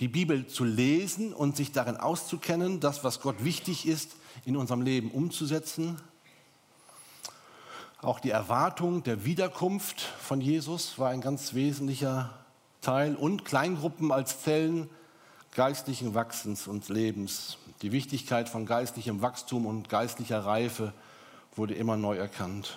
die 0.00 0.08
Bibel 0.08 0.46
zu 0.46 0.64
lesen 0.64 1.32
und 1.32 1.56
sich 1.56 1.72
darin 1.72 1.96
auszukennen, 1.96 2.80
das, 2.80 3.04
was 3.04 3.20
Gott 3.20 3.44
wichtig 3.44 3.86
ist, 3.86 4.16
in 4.44 4.56
unserem 4.56 4.82
Leben 4.82 5.10
umzusetzen. 5.10 5.96
Auch 8.04 8.20
die 8.20 8.32
Erwartung 8.32 9.02
der 9.02 9.24
Wiederkunft 9.24 10.02
von 10.02 10.42
Jesus 10.42 10.98
war 10.98 11.08
ein 11.08 11.22
ganz 11.22 11.54
wesentlicher 11.54 12.28
Teil 12.82 13.16
und 13.16 13.46
Kleingruppen 13.46 14.12
als 14.12 14.42
Zellen 14.42 14.90
geistlichen 15.54 16.12
Wachsens 16.12 16.68
und 16.68 16.90
Lebens. 16.90 17.56
Die 17.80 17.92
Wichtigkeit 17.92 18.50
von 18.50 18.66
geistlichem 18.66 19.22
Wachstum 19.22 19.64
und 19.64 19.88
geistlicher 19.88 20.44
Reife 20.44 20.92
wurde 21.56 21.72
immer 21.72 21.96
neu 21.96 22.18
erkannt. 22.18 22.76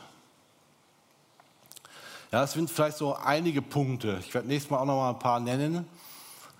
Ja, 2.31 2.39
das 2.39 2.53
sind 2.53 2.69
vielleicht 2.69 2.95
so 2.95 3.13
einige 3.13 3.61
Punkte. 3.61 4.19
Ich 4.21 4.33
werde 4.33 4.47
nächstes 4.47 4.71
Mal 4.71 4.77
auch 4.77 4.85
noch 4.85 4.95
mal 4.95 5.09
ein 5.09 5.19
paar 5.19 5.41
nennen. 5.41 5.85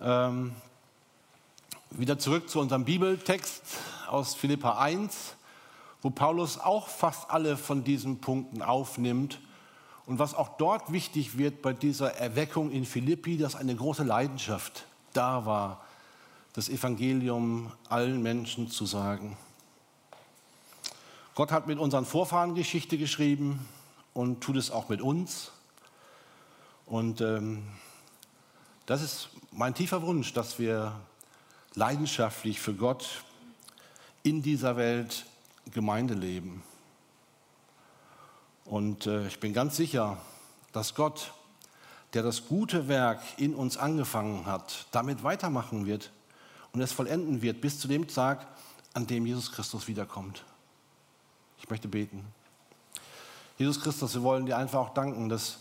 Ähm, 0.02 0.52
wieder 1.92 2.20
zurück 2.20 2.50
zu 2.50 2.60
unserem 2.60 2.84
Bibeltext 2.84 3.64
aus 4.10 4.36
Philippa 4.36 4.78
1 4.78 5.37
wo 6.02 6.10
Paulus 6.10 6.60
auch 6.60 6.88
fast 6.88 7.30
alle 7.30 7.58
von 7.58 7.84
diesen 7.84 8.20
Punkten 8.20 8.62
aufnimmt. 8.62 9.40
Und 10.06 10.20
was 10.20 10.34
auch 10.34 10.58
dort 10.58 10.92
wichtig 10.92 11.38
wird 11.38 11.62
bei 11.62 11.74
dieser 11.74 12.16
Erweckung 12.16 12.72
in 12.72 12.86
Philippi, 12.86 13.38
dass 13.38 13.56
eine 13.56 13.76
große 13.76 14.04
Leidenschaft 14.04 14.86
da 15.14 15.46
war, 15.46 15.84
das 16.54 16.70
Evangelium 16.70 17.72
allen 17.90 18.22
Menschen 18.24 18.70
zu 18.70 18.86
sagen. 18.86 19.38
Gott 21.36 21.52
hat 21.52 21.68
mit 21.68 21.78
unseren 21.78 22.06
Vorfahren 22.06 22.56
Geschichte 22.56 22.98
geschrieben 22.98 23.68
und 24.14 24.42
tut 24.42 24.56
es 24.56 24.72
auch 24.72 24.90
mit 24.90 25.02
uns. 25.02 25.52
Und 26.86 27.22
ähm, 27.22 27.64
das 28.86 29.02
ist 29.02 29.30
mein 29.52 29.76
tiefer 29.76 30.02
Wunsch, 30.02 30.34
dass 30.34 30.58
wir 30.58 30.94
leidenschaftlich 31.76 32.60
für 32.60 32.74
Gott 32.74 33.24
in 34.24 34.42
dieser 34.42 34.78
Welt 34.78 35.26
Gemeindeleben. 35.72 36.64
Und 38.66 39.08
äh, 39.08 39.28
ich 39.28 39.40
bin 39.40 39.54
ganz 39.54 39.78
sicher, 39.78 40.18
dass 40.74 40.96
Gott, 40.96 41.34
der 42.14 42.24
das 42.24 42.48
gute 42.48 42.88
Werk 42.88 43.22
in 43.38 43.56
uns 43.56 43.78
angefangen 43.78 44.46
hat, 44.46 44.88
damit 44.92 45.24
weitermachen 45.24 45.86
wird 45.86 46.12
und 46.74 46.82
es 46.82 46.92
vollenden 46.92 47.42
wird 47.42 47.62
bis 47.62 47.80
zu 47.80 47.88
dem 47.88 48.08
Tag, 48.08 48.46
an 48.94 49.08
dem 49.08 49.26
Jesus 49.26 49.52
Christus 49.52 49.88
wiederkommt. 49.88 50.44
Ich 51.60 51.70
möchte 51.70 51.88
beten. 51.88 52.26
Jesus 53.58 53.82
Christus, 53.82 54.14
wir 54.14 54.24
wollen 54.24 54.46
dir 54.46 54.58
einfach 54.58 54.80
auch 54.80 54.94
danken, 54.94 55.30
dass 55.30 55.60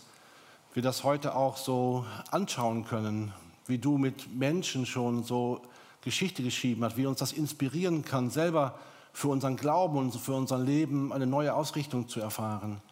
wir 0.73 0.83
das 0.83 1.03
heute 1.03 1.35
auch 1.35 1.57
so 1.57 2.05
anschauen 2.29 2.85
können, 2.85 3.33
wie 3.65 3.77
du 3.77 3.97
mit 3.97 4.35
Menschen 4.35 4.85
schon 4.85 5.23
so 5.23 5.61
Geschichte 6.01 6.43
geschrieben 6.43 6.83
hast, 6.83 6.97
wie 6.97 7.05
uns 7.05 7.19
das 7.19 7.31
inspirieren 7.31 8.05
kann, 8.05 8.29
selber 8.29 8.77
für 9.17 9.29
unseren 9.29 9.57
Glauben 9.57 9.97
und 9.97 10.15
für 10.15 10.35
unser 10.35 10.59
Leben 10.59 11.11
eine 11.11 11.25
neue 11.25 11.55
Ausrichtung 11.55 12.07
zu 12.07 12.19
erfahren. 12.19 12.83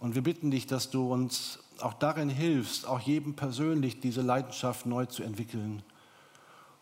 Und 0.00 0.14
wir 0.14 0.22
bitten 0.22 0.50
dich, 0.50 0.66
dass 0.66 0.90
du 0.90 1.10
uns 1.10 1.60
auch 1.80 1.94
darin 1.94 2.28
hilfst, 2.28 2.86
auch 2.86 3.00
jedem 3.00 3.32
persönlich 3.32 3.98
diese 3.98 4.20
Leidenschaft 4.20 4.84
neu 4.84 5.06
zu 5.06 5.22
entwickeln. 5.22 5.82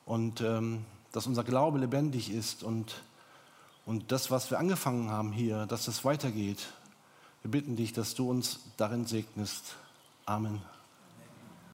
Und 0.06 0.40
ähm, 0.40 0.84
dass 1.12 1.28
unser 1.28 1.44
Glaube 1.44 1.78
lebendig 1.78 2.32
ist 2.32 2.64
und, 2.64 3.04
und 3.86 4.10
das, 4.10 4.32
was 4.32 4.50
wir 4.50 4.58
angefangen 4.58 5.08
haben 5.08 5.30
hier, 5.30 5.66
dass 5.66 5.86
es 5.86 6.04
weitergeht. 6.04 6.72
Wir 7.42 7.52
bitten 7.52 7.76
dich, 7.76 7.92
dass 7.92 8.16
du 8.16 8.28
uns 8.28 8.58
darin 8.76 9.06
segnest. 9.06 9.76
Amen. 10.26 10.60